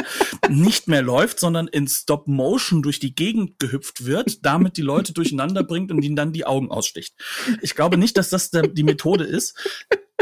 [0.49, 5.13] nicht mehr läuft, sondern in Stop Motion durch die Gegend gehüpft wird, damit die Leute
[5.13, 7.15] durcheinander bringt und ihnen dann die Augen aussticht.
[7.61, 9.55] Ich glaube nicht, dass das die Methode ist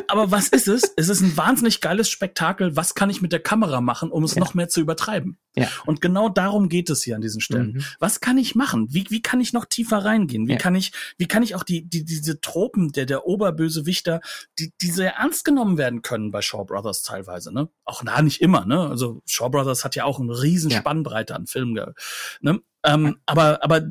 [0.07, 0.93] aber was ist es?
[0.97, 2.75] Es ist ein wahnsinnig geiles Spektakel.
[2.75, 4.41] Was kann ich mit der Kamera machen, um es ja.
[4.41, 5.37] noch mehr zu übertreiben?
[5.55, 5.69] Ja.
[5.85, 7.73] Und genau darum geht es hier an diesen Stellen.
[7.73, 7.85] Mhm.
[7.99, 8.87] Was kann ich machen?
[8.91, 10.47] Wie, wie kann ich noch tiefer reingehen?
[10.47, 10.57] Wie ja.
[10.57, 14.21] kann ich, wie kann ich auch die, die, diese Tropen der, der Oberbösewichter,
[14.59, 17.69] die, die sehr ernst genommen werden können bei Shaw Brothers teilweise, ne?
[17.85, 18.87] Auch na, nicht immer, ne?
[18.89, 21.93] Also Shaw Brothers hat ja auch eine riesen Spannbreite an Filmen,
[22.41, 22.61] ne?
[22.83, 23.81] Ähm, aber, aber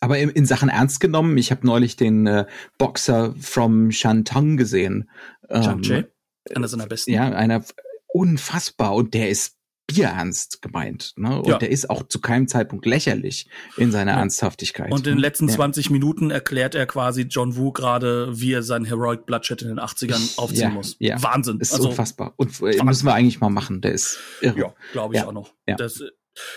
[0.00, 2.46] aber in, in Sachen ernst genommen, ich habe neulich den äh,
[2.78, 5.10] Boxer from Shantang gesehen.
[5.48, 6.06] Ähm,
[6.54, 7.12] einer seiner besten.
[7.12, 7.64] Ja, einer
[8.08, 11.12] unfassbar und der ist bierernst gemeint.
[11.16, 11.38] Ne?
[11.38, 11.58] Und ja.
[11.58, 14.18] der ist auch zu keinem Zeitpunkt lächerlich in seiner ja.
[14.18, 14.90] Ernsthaftigkeit.
[14.90, 15.54] Und in den letzten ja.
[15.54, 19.78] 20 Minuten erklärt er quasi John Woo gerade, wie er sein Heroic Bloodshed in den
[19.78, 20.96] 80ern aufziehen muss.
[21.00, 21.60] Wahnsinn.
[21.60, 22.34] Ist also, unfassbar.
[22.36, 23.80] Und äh, müssen wir eigentlich mal machen.
[23.80, 24.58] Der ist irre.
[24.58, 25.52] Ja, glaube ich auch noch.
[25.66, 26.02] Das,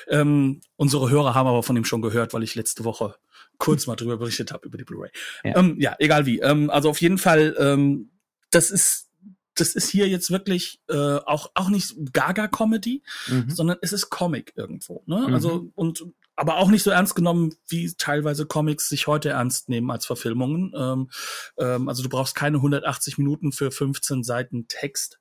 [0.09, 3.15] ähm, unsere Hörer haben aber von ihm schon gehört, weil ich letzte Woche
[3.59, 5.11] kurz mal drüber berichtet habe über die Blu-ray.
[5.43, 5.57] Ja.
[5.57, 6.39] Ähm, ja, egal wie.
[6.39, 8.09] Ähm, also auf jeden Fall, ähm,
[8.49, 9.09] das ist
[9.55, 13.49] das ist hier jetzt wirklich äh, auch auch nicht Gaga-Comedy, mhm.
[13.49, 15.03] sondern es ist Comic irgendwo.
[15.05, 15.25] Ne?
[15.27, 15.33] Mhm.
[15.33, 16.05] Also und
[16.39, 20.73] aber auch nicht so ernst genommen, wie teilweise Comics sich heute ernst nehmen als Verfilmungen.
[20.73, 21.09] Ähm,
[21.57, 25.19] ähm, also du brauchst keine 180 Minuten für 15 Seiten Text,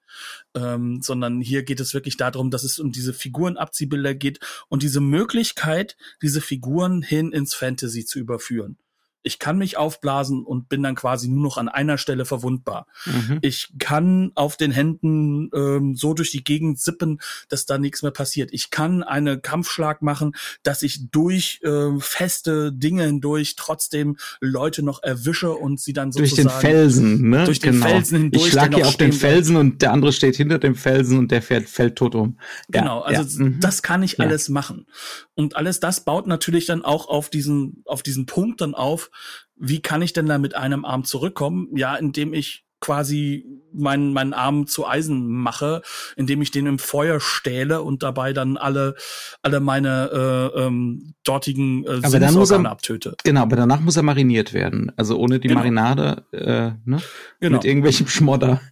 [0.54, 4.38] ähm, sondern hier geht es wirklich darum, dass es um diese Figurenabziehbilder geht
[4.68, 8.78] und diese Möglichkeit, diese Figuren hin ins Fantasy zu überführen.
[9.22, 12.86] Ich kann mich aufblasen und bin dann quasi nur noch an einer Stelle verwundbar.
[13.04, 13.38] Mhm.
[13.42, 18.12] Ich kann auf den Händen ähm, so durch die Gegend sippen, dass da nichts mehr
[18.12, 18.50] passiert.
[18.52, 25.02] Ich kann einen Kampfschlag machen, dass ich durch äh, feste Dinge hindurch trotzdem Leute noch
[25.02, 27.44] erwische und sie dann sozusagen durch den Felsen, ne?
[27.44, 27.86] Durch den genau.
[27.86, 28.44] Felsen hindurch.
[28.44, 31.42] Ich schlage hier auf den Felsen und der andere steht hinter dem Felsen und der
[31.42, 32.38] fährt, fällt tot um.
[32.72, 33.50] Ja, genau, also ja.
[33.60, 34.24] das kann ich ja.
[34.24, 34.86] alles machen.
[35.34, 39.07] Und alles das baut natürlich dann auch auf diesen, auf diesen Punkt dann auf,
[39.56, 41.68] wie kann ich denn da mit einem Arm zurückkommen?
[41.76, 45.82] Ja, indem ich quasi meinen meinen Arm zu Eisen mache,
[46.16, 48.94] indem ich den im Feuer stähle und dabei dann alle
[49.42, 53.16] alle meine äh, ähm, dortigen äh, aber dann muss er, abtöte.
[53.24, 54.92] Genau, aber danach muss er mariniert werden.
[54.96, 55.60] Also ohne die genau.
[55.60, 57.02] Marinade äh, ne?
[57.40, 57.56] Genau.
[57.56, 58.60] mit irgendwelchem Schmodder.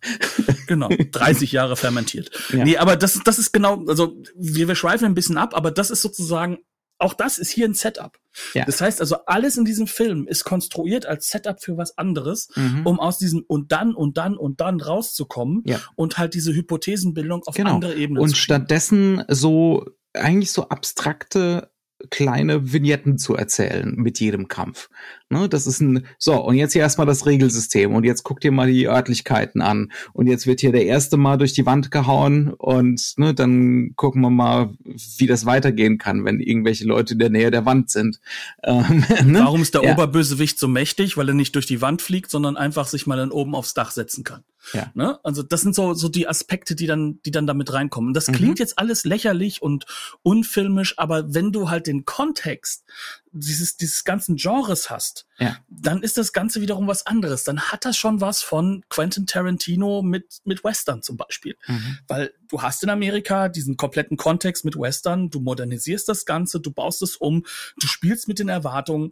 [0.68, 2.30] Genau, 30 Jahre fermentiert.
[2.52, 2.64] Ja.
[2.64, 5.90] Nee, aber das das ist genau, also wir, wir schweifen ein bisschen ab, aber das
[5.90, 6.58] ist sozusagen
[6.98, 8.18] auch das ist hier ein Setup.
[8.54, 8.64] Ja.
[8.64, 12.86] Das heißt also, alles in diesem Film ist konstruiert als Setup für was anderes, mhm.
[12.86, 15.80] um aus diesem und dann und dann und dann rauszukommen ja.
[15.94, 17.74] und halt diese Hypothesenbildung auf genau.
[17.74, 21.70] andere Ebenen und zu Und stattdessen so eigentlich so abstrakte
[22.10, 24.88] kleine Vignetten zu erzählen mit jedem Kampf.
[25.28, 28.52] Ne, das ist ein, so, und jetzt hier erstmal das Regelsystem und jetzt guck dir
[28.52, 32.52] mal die Örtlichkeiten an und jetzt wird hier der erste Mal durch die Wand gehauen
[32.52, 34.70] und ne, dann gucken wir mal,
[35.18, 38.20] wie das weitergehen kann, wenn irgendwelche Leute in der Nähe der Wand sind.
[38.62, 39.40] Ähm, ne?
[39.40, 39.94] Warum ist der ja.
[39.94, 41.16] Oberbösewicht so mächtig?
[41.16, 43.90] Weil er nicht durch die Wand fliegt, sondern einfach sich mal dann oben aufs Dach
[43.90, 44.44] setzen kann.
[44.72, 44.90] Ja.
[44.94, 45.18] Ne?
[45.22, 48.14] Also das sind so, so die Aspekte, die dann, die dann damit reinkommen.
[48.14, 48.32] Das mhm.
[48.32, 49.86] klingt jetzt alles lächerlich und
[50.22, 52.84] unfilmisch, aber wenn du halt den Kontext
[53.32, 55.58] dieses, dieses ganzen Genres hast, ja.
[55.68, 57.44] dann ist das Ganze wiederum was anderes.
[57.44, 61.56] Dann hat das schon was von Quentin Tarantino mit, mit Western zum Beispiel.
[61.66, 61.98] Mhm.
[62.08, 66.70] Weil du hast in Amerika diesen kompletten Kontext mit Western, du modernisierst das Ganze, du
[66.70, 67.44] baust es um,
[67.78, 69.10] du spielst mit den Erwartungen,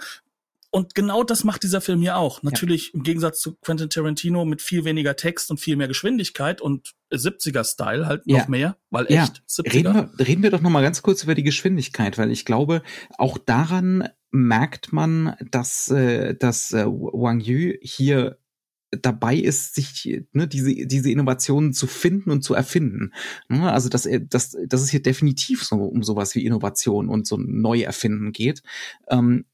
[0.74, 2.42] und genau das macht dieser Film hier auch.
[2.42, 2.94] Natürlich ja.
[2.94, 8.06] im Gegensatz zu Quentin Tarantino mit viel weniger Text und viel mehr Geschwindigkeit und 70er-Style
[8.06, 8.44] halt noch ja.
[8.48, 9.62] mehr, weil echt ja.
[9.62, 9.72] 70er.
[9.72, 12.82] Reden wir, reden wir doch noch mal ganz kurz über die Geschwindigkeit, weil ich glaube,
[13.18, 18.38] auch daran merkt man, dass, äh, dass äh, Wang Yu hier
[18.90, 23.12] dabei ist, sich ne, diese, diese Innovationen zu finden und zu erfinden.
[23.48, 27.36] Ne, also dass, dass, dass es hier definitiv so um sowas wie Innovation und so
[27.36, 28.64] Neuerfinden geht.
[29.08, 29.44] Ähm,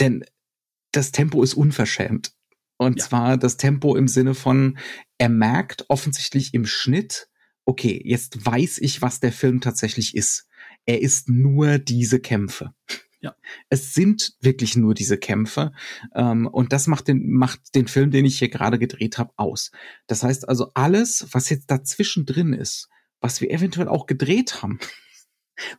[0.00, 0.24] denn
[0.96, 2.32] das Tempo ist unverschämt.
[2.78, 3.04] Und ja.
[3.04, 4.78] zwar das Tempo im Sinne von,
[5.18, 7.28] er merkt offensichtlich im Schnitt,
[7.64, 10.46] okay, jetzt weiß ich, was der Film tatsächlich ist.
[10.84, 12.72] Er ist nur diese Kämpfe.
[13.20, 13.34] Ja.
[13.70, 15.72] Es sind wirklich nur diese Kämpfe.
[16.14, 19.72] Ähm, und das macht den, macht den Film, den ich hier gerade gedreht habe, aus.
[20.06, 22.88] Das heißt also, alles, was jetzt dazwischen drin ist,
[23.20, 24.78] was wir eventuell auch gedreht haben,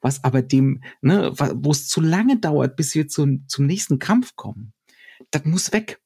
[0.02, 4.36] was aber dem, ne, wo es zu lange dauert, bis wir zum, zum nächsten Kampf
[4.36, 4.74] kommen,
[5.32, 6.00] das muss weg.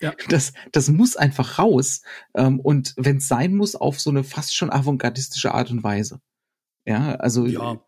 [0.00, 0.14] Ja.
[0.28, 2.02] Das, das muss einfach raus.
[2.34, 6.20] Ähm, und wenn es sein muss, auf so eine fast schon avantgardistische Art und Weise.
[6.86, 7.84] Ja, also ja.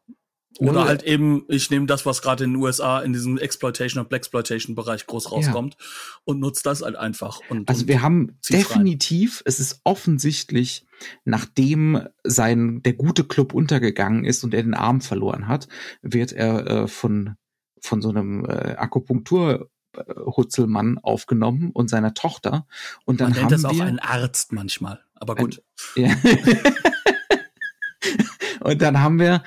[0.58, 4.10] Oder halt eben, ich nehme das, was gerade in den USA in diesem Exploitation und
[4.10, 5.86] Blaxploitation Bereich groß rauskommt ja.
[6.24, 7.40] und nutze das halt einfach.
[7.48, 9.42] Und, also wir haben definitiv, rein.
[9.46, 10.84] es ist offensichtlich,
[11.24, 15.68] nachdem sein der gute Club untergegangen ist und er den Arm verloren hat,
[16.02, 17.36] wird er äh, von
[17.84, 22.66] von so einem äh, Akupunktur Hutzelmann aufgenommen und seiner Tochter.
[23.04, 25.62] Und dann Man nennt haben das auch ein Arzt manchmal, aber gut.
[25.96, 26.16] Ein, ja.
[28.60, 29.42] und dann haben wir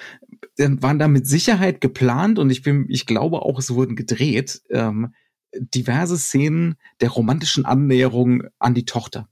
[0.57, 4.61] dann waren da mit Sicherheit geplant und ich bin, ich glaube auch, es wurden gedreht,
[4.69, 5.13] ähm,
[5.53, 9.27] diverse Szenen der romantischen Annäherung an die Tochter.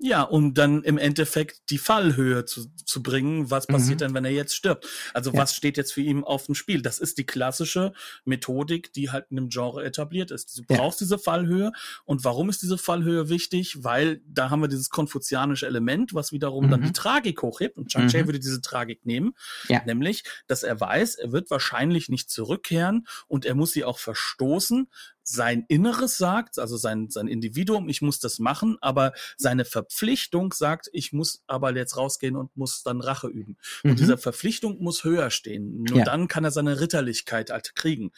[0.00, 3.50] Ja, um dann im Endeffekt die Fallhöhe zu, zu bringen.
[3.50, 4.04] Was passiert mhm.
[4.04, 4.86] dann, wenn er jetzt stirbt?
[5.12, 5.38] Also ja.
[5.38, 6.82] was steht jetzt für ihn auf dem Spiel?
[6.82, 7.92] Das ist die klassische
[8.24, 10.56] Methodik, die halt in einem Genre etabliert ist.
[10.56, 11.06] Du brauchst ja.
[11.06, 11.72] diese Fallhöhe.
[12.04, 13.82] Und warum ist diese Fallhöhe wichtig?
[13.82, 16.70] Weil da haben wir dieses konfuzianische Element, was wiederum mhm.
[16.70, 17.76] dann die Tragik hochhebt.
[17.76, 18.26] Und Chang mhm.
[18.26, 19.34] würde diese Tragik nehmen.
[19.68, 19.82] Ja.
[19.84, 24.88] Nämlich, dass er weiß, er wird wahrscheinlich nicht zurückkehren und er muss sie auch verstoßen,
[25.28, 30.88] sein Inneres sagt, also sein, sein Individuum, ich muss das machen, aber seine Verpflichtung sagt,
[30.92, 33.58] ich muss aber jetzt rausgehen und muss dann Rache üben.
[33.82, 33.90] Mhm.
[33.90, 35.82] Und diese Verpflichtung muss höher stehen.
[35.82, 36.04] Nur ja.
[36.04, 38.10] dann kann er seine Ritterlichkeit halt kriegen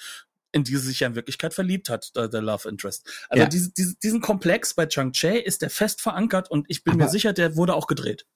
[0.53, 3.09] in die sich ja in Wirklichkeit verliebt hat, der, der Love Interest.
[3.29, 3.49] Also ja.
[3.49, 7.05] diese, diese, diesen Komplex bei Chang Che ist der fest verankert und ich bin Aber
[7.05, 8.27] mir sicher, der wurde auch gedreht.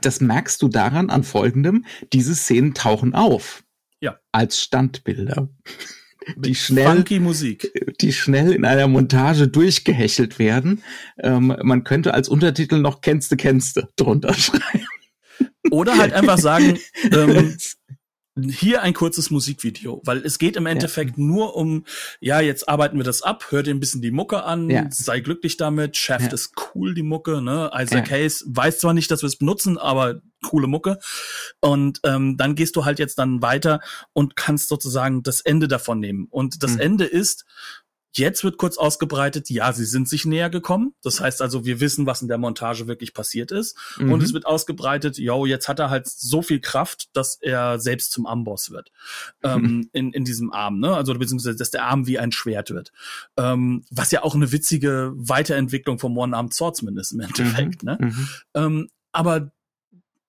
[0.00, 3.64] Das merkst du daran an folgendem, diese Szenen tauchen auf.
[4.00, 4.20] Ja.
[4.30, 5.48] Als Standbilder
[6.36, 10.82] die schnell, die schnell in einer Montage durchgehechelt werden.
[11.18, 14.86] Ähm, man könnte als Untertitel noch Kennste, Kennste drunter schreiben.
[15.70, 16.78] Oder halt einfach sagen,
[17.10, 17.56] ähm,
[18.36, 21.24] hier ein kurzes Musikvideo, weil es geht im Endeffekt ja.
[21.24, 21.84] nur um,
[22.20, 24.86] ja, jetzt arbeiten wir das ab, hör dir ein bisschen die Mucke an, ja.
[24.90, 26.32] sei glücklich damit, Chef ja.
[26.32, 27.70] ist cool, die Mucke, ne?
[27.72, 28.16] Isaac ja.
[28.16, 30.98] Hayes weiß zwar nicht, dass wir es benutzen, aber coole Mucke.
[31.60, 33.80] Und ähm, dann gehst du halt jetzt dann weiter
[34.12, 36.26] und kannst sozusagen das Ende davon nehmen.
[36.28, 36.80] Und das mhm.
[36.80, 37.44] Ende ist,
[38.16, 40.94] Jetzt wird kurz ausgebreitet, ja, sie sind sich näher gekommen.
[41.02, 43.76] Das heißt also, wir wissen, was in der Montage wirklich passiert ist.
[43.98, 44.12] Mhm.
[44.12, 48.12] Und es wird ausgebreitet, yo, jetzt hat er halt so viel Kraft, dass er selbst
[48.12, 48.92] zum Amboss wird.
[49.42, 49.50] Mhm.
[49.50, 50.94] Ähm, in, in diesem Arm, ne?
[50.94, 52.92] Also beziehungsweise, dass der Arm wie ein Schwert wird.
[53.36, 57.88] Ähm, was ja auch eine witzige Weiterentwicklung vom One-Armed Swordsman ist im Endeffekt, mhm.
[57.88, 57.98] ne?
[58.00, 58.28] Mhm.
[58.54, 59.50] Ähm, aber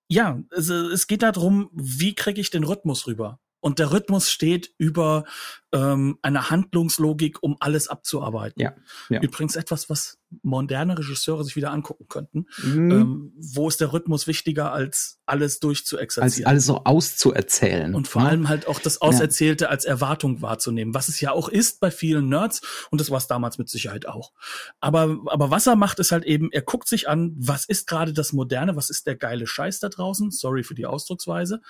[0.08, 3.40] ja, es, es geht darum, wie kriege ich den Rhythmus rüber?
[3.66, 5.24] Und der Rhythmus steht über
[5.72, 8.62] ähm, eine Handlungslogik, um alles abzuarbeiten.
[8.62, 8.76] Ja,
[9.10, 9.22] ja.
[9.22, 12.46] Übrigens etwas, was moderne Regisseure sich wieder angucken könnten.
[12.62, 12.92] Mhm.
[12.92, 16.46] Ähm, wo ist der Rhythmus wichtiger, als alles durchzuexerzieren?
[16.46, 17.96] Als alles so auszuerzählen.
[17.96, 18.30] Und vor ne?
[18.30, 19.72] allem halt auch das Auserzählte ja.
[19.72, 22.62] als Erwartung wahrzunehmen, was es ja auch ist bei vielen Nerds.
[22.92, 24.32] Und das war es damals mit Sicherheit auch.
[24.80, 28.14] Aber, aber was er macht, ist halt eben, er guckt sich an, was ist gerade
[28.14, 30.30] das Moderne, was ist der geile Scheiß da draußen?
[30.30, 31.62] Sorry für die Ausdrucksweise.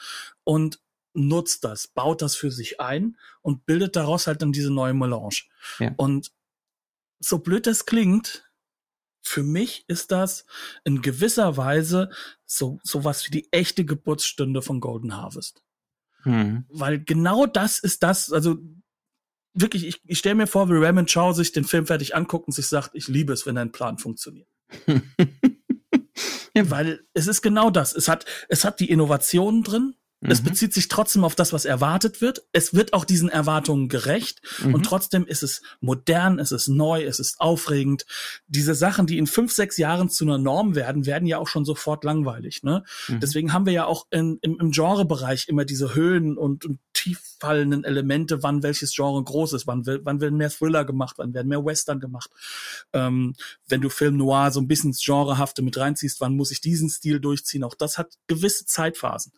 [0.43, 0.81] Und
[1.15, 5.43] nutzt das, baut das für sich ein und bildet daraus halt dann diese neue Melange.
[5.79, 5.93] Ja.
[5.97, 6.31] Und
[7.19, 8.49] so blöd das klingt,
[9.21, 10.45] für mich ist das
[10.83, 12.11] in gewisser Weise
[12.45, 15.63] so sowas wie die echte Geburtsstunde von Golden Harvest.
[16.21, 16.65] Hm.
[16.69, 18.57] Weil genau das ist das, also
[19.53, 22.53] wirklich, ich, ich stelle mir vor, wie Raymond Chow sich den Film fertig anguckt und
[22.53, 24.47] sich sagt, ich liebe es, wenn ein Plan funktioniert.
[26.55, 26.69] ja.
[26.69, 27.95] Weil es ist genau das.
[27.95, 29.95] Es hat, es hat die Innovationen drin,
[30.25, 30.31] Mhm.
[30.31, 32.43] Es bezieht sich trotzdem auf das, was erwartet wird.
[32.51, 34.73] Es wird auch diesen Erwartungen gerecht mhm.
[34.73, 38.05] und trotzdem ist es modern, es ist neu, es ist aufregend.
[38.47, 41.65] Diese Sachen, die in fünf, sechs Jahren zu einer Norm werden, werden ja auch schon
[41.65, 42.63] sofort langweilig.
[42.63, 42.83] Ne?
[43.07, 43.19] Mhm.
[43.19, 46.79] Deswegen haben wir ja auch in, im, im Genrebereich immer diese Höhen und, und
[47.35, 51.47] tieffallenden Elemente, wann welches Genre groß ist, wann, wann werden mehr Thriller gemacht, wann werden
[51.47, 52.29] mehr Western gemacht.
[52.93, 53.35] Ähm,
[53.67, 56.89] wenn du Film Noir so ein bisschen ins Genrehafte mit reinziehst, wann muss ich diesen
[56.89, 57.63] Stil durchziehen?
[57.63, 59.33] Auch das hat gewisse Zeitphasen.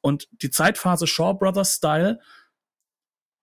[0.00, 2.20] Und die Zeitphase Shaw Brothers Style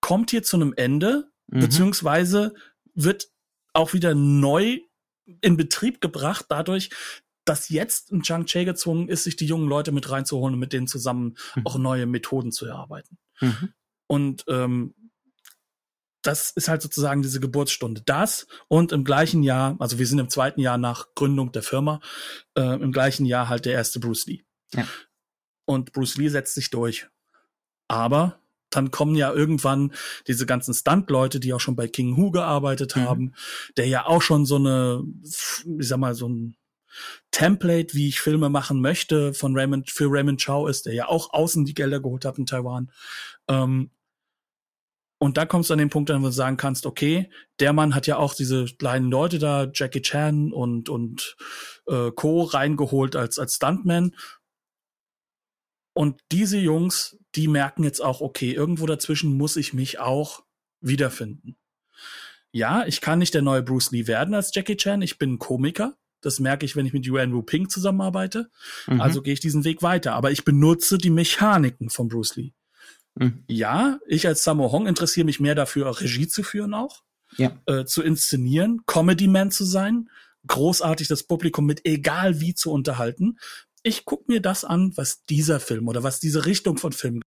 [0.00, 1.60] kommt hier zu einem Ende, mhm.
[1.60, 2.54] beziehungsweise
[2.94, 3.28] wird
[3.72, 4.80] auch wieder neu
[5.40, 6.90] in Betrieb gebracht, dadurch,
[7.44, 10.72] dass jetzt ein Chang Che gezwungen ist, sich die jungen Leute mit reinzuholen und mit
[10.72, 11.66] denen zusammen mhm.
[11.66, 13.18] auch neue Methoden zu erarbeiten.
[13.40, 13.72] Mhm.
[14.08, 14.94] Und ähm,
[16.22, 18.02] das ist halt sozusagen diese Geburtsstunde.
[18.04, 22.00] Das und im gleichen Jahr, also wir sind im zweiten Jahr nach Gründung der Firma,
[22.56, 24.42] äh, im gleichen Jahr halt der erste Bruce Lee.
[24.74, 24.86] Ja.
[25.64, 27.08] Und Bruce Lee setzt sich durch.
[27.86, 28.40] Aber
[28.70, 29.92] dann kommen ja irgendwann
[30.26, 33.00] diese ganzen Stunt-Leute, die auch schon bei King Hu gearbeitet Mhm.
[33.00, 33.34] haben,
[33.76, 36.56] der ja auch schon so eine, ich sag mal, so ein
[37.30, 41.32] Template, wie ich Filme machen möchte, von Raymond, für Raymond Chow ist, der ja auch
[41.32, 42.90] außen die Gelder geholt hat in Taiwan.
[43.46, 43.90] Ähm,
[45.18, 47.94] und da kommst du an den Punkt, an wo du sagen kannst, okay, der Mann
[47.94, 51.36] hat ja auch diese kleinen Leute da, Jackie Chan und, und
[51.86, 52.42] äh, Co.
[52.42, 54.14] reingeholt als, als Stuntman.
[55.92, 60.44] Und diese Jungs, die merken jetzt auch, okay, irgendwo dazwischen muss ich mich auch
[60.80, 61.56] wiederfinden.
[62.52, 65.02] Ja, ich kann nicht der neue Bruce Lee werden als Jackie Chan.
[65.02, 65.96] Ich bin ein Komiker.
[66.20, 68.50] Das merke ich, wenn ich mit Yuan Wu Ping zusammenarbeite.
[68.86, 69.00] Mhm.
[69.00, 70.14] Also gehe ich diesen Weg weiter.
[70.14, 72.52] Aber ich benutze die Mechaniken von Bruce Lee.
[73.18, 73.44] Mhm.
[73.48, 77.02] Ja, ich als Sammo Hong interessiere mich mehr dafür, Regie zu führen auch,
[77.36, 77.60] Ja.
[77.66, 80.08] äh, zu inszenieren, Comedy-Man zu sein,
[80.46, 83.38] großartig das Publikum mit egal wie zu unterhalten.
[83.82, 87.20] Ich guck mir das an, was dieser Film oder was diese Richtung von Film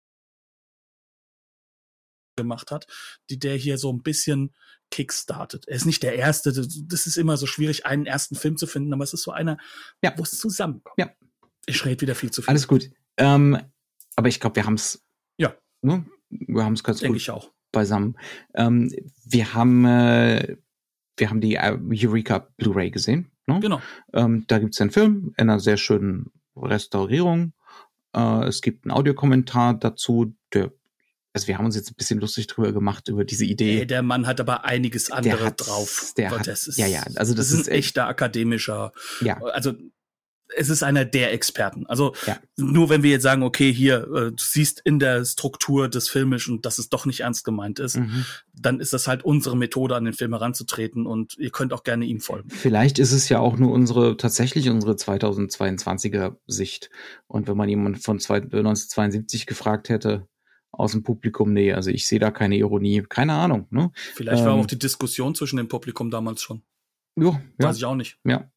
[2.38, 2.88] gemacht hat,
[3.30, 4.54] die der hier so ein bisschen
[4.92, 5.68] kickstartet.
[5.68, 8.66] Er ist nicht der erste, das das ist immer so schwierig, einen ersten Film zu
[8.66, 9.58] finden, aber es ist so einer,
[10.04, 10.14] Ja.
[10.18, 10.96] wo es zusammenkommt.
[10.98, 11.12] Ja.
[11.66, 12.50] Ich rede wieder viel zu viel.
[12.50, 12.90] Alles gut.
[13.18, 13.60] Ähm,
[14.16, 15.04] aber ich glaube, wir haben es.
[15.38, 15.56] Ja.
[15.82, 16.06] Ne?
[16.30, 17.52] Wir haben es ganz denke gut ich auch.
[17.72, 18.18] beisammen.
[18.54, 18.92] Ähm,
[19.26, 20.58] wir haben, äh,
[21.18, 23.32] wir haben die äh, Eureka Blu-ray gesehen.
[23.48, 23.60] Ne?
[23.60, 23.82] Genau.
[24.14, 27.54] Ähm, da gibt es einen Film in einer sehr schönen Restaurierung.
[28.16, 30.36] Äh, es gibt einen Audiokommentar dazu.
[30.54, 30.72] Der,
[31.34, 33.80] also wir haben uns jetzt ein bisschen lustig drüber gemacht über diese Idee.
[33.80, 36.14] Ey, der Mann hat aber einiges andere hat- drauf.
[36.18, 39.38] der Aber hat- das ist, ja, ja, also das ist ist ein echter akademischer, ja,
[39.42, 39.74] also
[40.56, 41.86] es ist einer der Experten.
[41.88, 42.38] Also Ja.
[42.58, 46.62] nur wenn wir jetzt sagen, okay, hier, äh, du siehst in der Struktur des Filmischen,
[46.62, 48.26] dass es doch nicht ernst gemeint ist, mhm.
[48.54, 52.06] dann ist das halt unsere Methode, an den Film heranzutreten und ihr könnt auch gerne
[52.06, 52.50] ihm folgen.
[52.50, 56.90] Vielleicht ist es ja auch nur unsere, tatsächlich unsere 2022er Sicht.
[57.28, 60.28] Und wenn man jemanden von zwei- 1972 gefragt hätte,
[60.72, 63.92] aus dem Publikum, nee, also ich sehe da keine Ironie, keine Ahnung, ne?
[64.14, 64.60] Vielleicht war Ähm.
[64.62, 66.62] auch die Diskussion zwischen dem Publikum damals schon.
[67.16, 68.18] Jo, ja, Weiß ich auch nicht.
[68.24, 68.50] ja.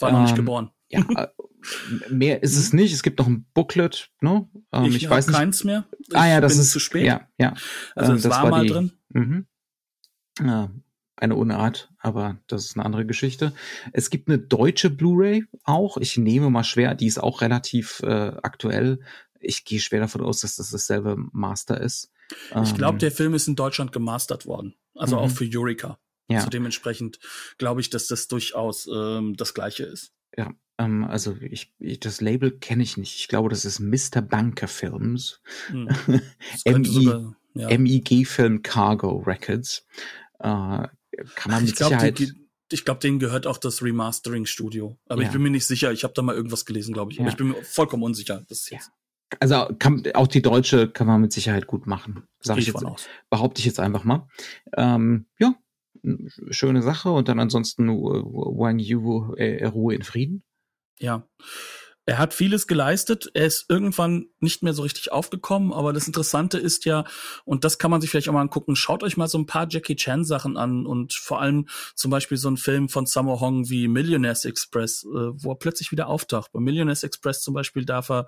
[0.00, 0.70] War noch nicht Ähm, geboren.
[0.92, 1.28] Ja, äh,
[2.10, 2.92] mehr ist es nicht.
[2.92, 4.48] Es gibt noch ein Booklet, ne?
[4.72, 5.36] Ähm, ich ich weiß nicht.
[5.36, 5.86] keins mehr.
[6.08, 7.04] Ich ah ja, das ist zu spät.
[7.06, 7.54] Ja, ja.
[7.94, 8.92] Also ähm, es war, war mal die- drin.
[9.10, 9.46] Mhm.
[10.40, 10.70] Ja,
[11.16, 13.52] eine Unart, aber das ist eine andere Geschichte.
[13.92, 15.96] Es gibt eine deutsche Blu-ray auch.
[15.98, 19.00] Ich nehme mal schwer, die ist auch relativ äh, aktuell.
[19.38, 22.10] Ich gehe schwer davon aus, dass das dasselbe Master ist.
[22.62, 24.74] Ich glaube, Ähm, der Film ist in Deutschland gemastert worden.
[24.94, 25.22] Also Mhm.
[25.22, 25.98] auch für Eureka.
[26.28, 27.18] ja, Also dementsprechend
[27.58, 30.12] glaube ich, dass das durchaus ähm, das Gleiche ist.
[30.84, 33.16] Ähm, also ich, ich das Label kenne ich nicht.
[33.16, 34.20] Ich glaube, das ist Mr.
[34.22, 35.40] Banker Films.
[35.68, 35.88] Hm.
[36.66, 37.78] MI ja.
[37.78, 39.86] MIG Film Cargo Records.
[40.38, 40.90] Äh, kann
[41.48, 42.34] man mit ich glaube, Sicherheit.
[42.72, 44.96] ich glaube, denen gehört auch das Remastering-Studio.
[45.06, 45.28] Aber Ja.
[45.28, 45.92] ich bin mir nicht sicher.
[45.92, 47.18] Ich habe da mal irgendwas gelesen, glaube ich.
[47.18, 47.32] Aber Ja.
[47.32, 48.44] ich bin mir vollkommen unsicher.
[48.48, 48.90] Das jetzt
[49.40, 52.24] Also kann, auch die deutsche kann man mit Sicherheit gut machen.
[52.40, 53.06] Sag ich ich jetzt, aus.
[53.30, 54.26] behaupte ich jetzt einfach mal.
[54.76, 55.54] Ähm, ja,
[56.50, 57.10] schöne Sache.
[57.10, 60.42] Und dann ansonsten äh, Wang Yu äh, Ruhe in Frieden.
[61.02, 61.28] Ja.
[62.04, 63.30] Er hat vieles geleistet.
[63.32, 65.72] Er ist irgendwann nicht mehr so richtig aufgekommen.
[65.72, 67.04] Aber das Interessante ist ja,
[67.44, 69.68] und das kann man sich vielleicht auch mal angucken, schaut euch mal so ein paar
[69.70, 73.68] Jackie Chan Sachen an und vor allem zum Beispiel so ein Film von Sammo Hong
[73.70, 75.08] wie Millionaires Express, äh,
[75.44, 76.50] wo er plötzlich wieder auftaucht.
[76.50, 78.26] Bei Millionaires Express zum Beispiel darf er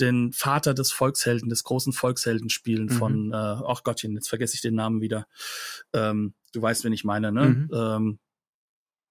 [0.00, 2.90] den Vater des Volkshelden, des großen Volkshelden spielen Mhm.
[2.90, 5.28] von, äh, ach Gottchen, jetzt vergesse ich den Namen wieder.
[5.92, 7.48] Ähm, du weißt, wen ich meine, ne?
[7.48, 7.70] Mhm.
[7.72, 8.18] Ähm,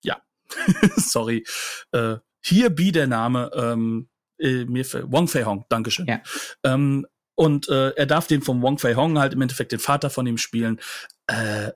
[0.04, 0.22] ja,
[0.98, 1.46] sorry.
[1.94, 6.06] Äh, hier be der Name, ähm, äh, mir Wong Fei Hong, Dankeschön.
[6.08, 6.22] Ja.
[6.64, 10.10] Ähm, und äh, er darf den von Wong Fei Hong halt im Endeffekt den Vater
[10.10, 10.80] von ihm spielen.
[11.28, 11.72] Äh,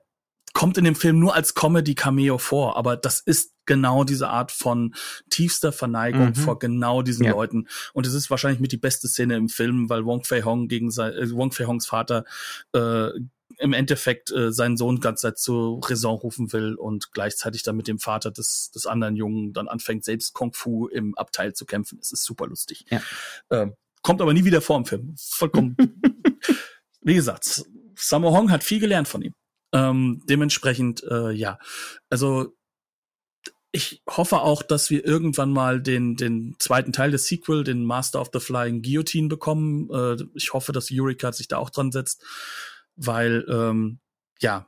[0.54, 4.94] kommt in dem Film nur als Comedy-Cameo vor, aber das ist genau diese Art von
[5.30, 6.34] tiefster Verneigung Mhm.
[6.34, 7.32] vor genau diesen Ja.
[7.32, 7.68] Leuten.
[7.92, 10.90] Und es ist wahrscheinlich mit die beste Szene im Film, weil Wong Fei Hong gegen
[10.90, 12.24] sein, äh, Wong Fei Hongs Vater
[12.74, 13.08] äh,
[13.58, 17.88] im Endeffekt äh, seinen Sohn ganz Zeit zur Raison rufen will und gleichzeitig dann mit
[17.88, 21.98] dem Vater des, des anderen Jungen dann anfängt, selbst Kung Fu im Abteil zu kämpfen.
[22.00, 22.84] Es ist super lustig.
[22.90, 23.02] Ja.
[23.50, 25.14] Ähm, kommt aber nie wieder vor im Film.
[25.18, 25.76] Vollkommen.
[27.00, 27.64] Wie gesagt,
[27.96, 29.34] Sammo Hong hat viel gelernt von ihm.
[29.72, 31.58] Ähm, dementsprechend, äh, ja.
[32.10, 32.54] Also
[33.70, 38.20] ich hoffe auch, dass wir irgendwann mal den, den zweiten Teil des Sequel, den Master
[38.20, 39.90] of the Flying Guillotine bekommen.
[39.90, 42.24] Äh, ich hoffe, dass Eureka sich da auch dran setzt,
[42.98, 44.00] weil ähm,
[44.40, 44.66] ja,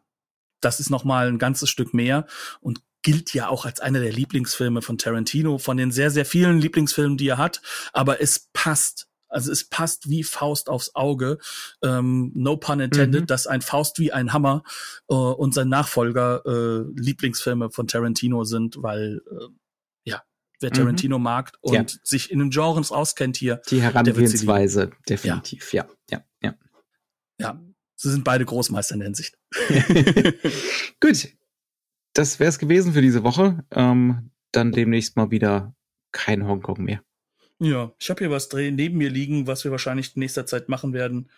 [0.61, 2.27] das ist noch mal ein ganzes Stück mehr
[2.61, 6.61] und gilt ja auch als einer der Lieblingsfilme von Tarantino, von den sehr, sehr vielen
[6.61, 7.63] Lieblingsfilmen, die er hat.
[7.93, 9.07] Aber es passt.
[9.33, 11.39] Also es passt wie Faust aufs Auge.
[11.83, 13.27] Ähm, no pun intended, Mhm.
[13.27, 14.65] dass ein Faust wie ein Hammer
[15.09, 19.47] äh, und sein Nachfolger äh, Lieblingsfilme von Tarantino sind, weil äh,
[20.05, 20.23] ja,
[20.59, 20.75] wer Mhm.
[20.75, 21.87] Tarantino mag und Ja.
[22.03, 26.55] sich in den Genres auskennt hier, Die Herangehensweise, definitiv, ja, ja, ja.
[27.39, 27.61] ja,
[28.03, 29.37] Sie sind beide Großmeister in der Hinsicht.
[31.01, 31.29] Gut.
[32.15, 33.63] Das wäre es gewesen für diese Woche.
[33.71, 35.75] Ähm, dann demnächst mal wieder
[36.11, 37.03] kein Hongkong mehr.
[37.59, 40.95] Ja, ich habe hier was neben mir liegen, was wir wahrscheinlich in nächster Zeit machen
[40.95, 41.31] werden.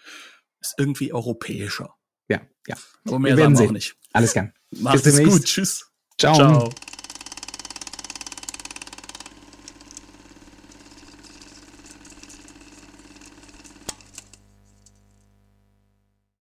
[0.60, 1.96] Ist irgendwie europäischer.
[2.28, 2.76] Ja, ja.
[3.06, 3.68] Aber mehr wir werden sehen.
[3.70, 3.96] auch nicht.
[4.12, 4.52] Alles klar.
[4.70, 5.44] Macht es gut.
[5.44, 5.90] Tschüss.
[6.16, 6.34] Ciao.
[6.36, 6.70] Ciao.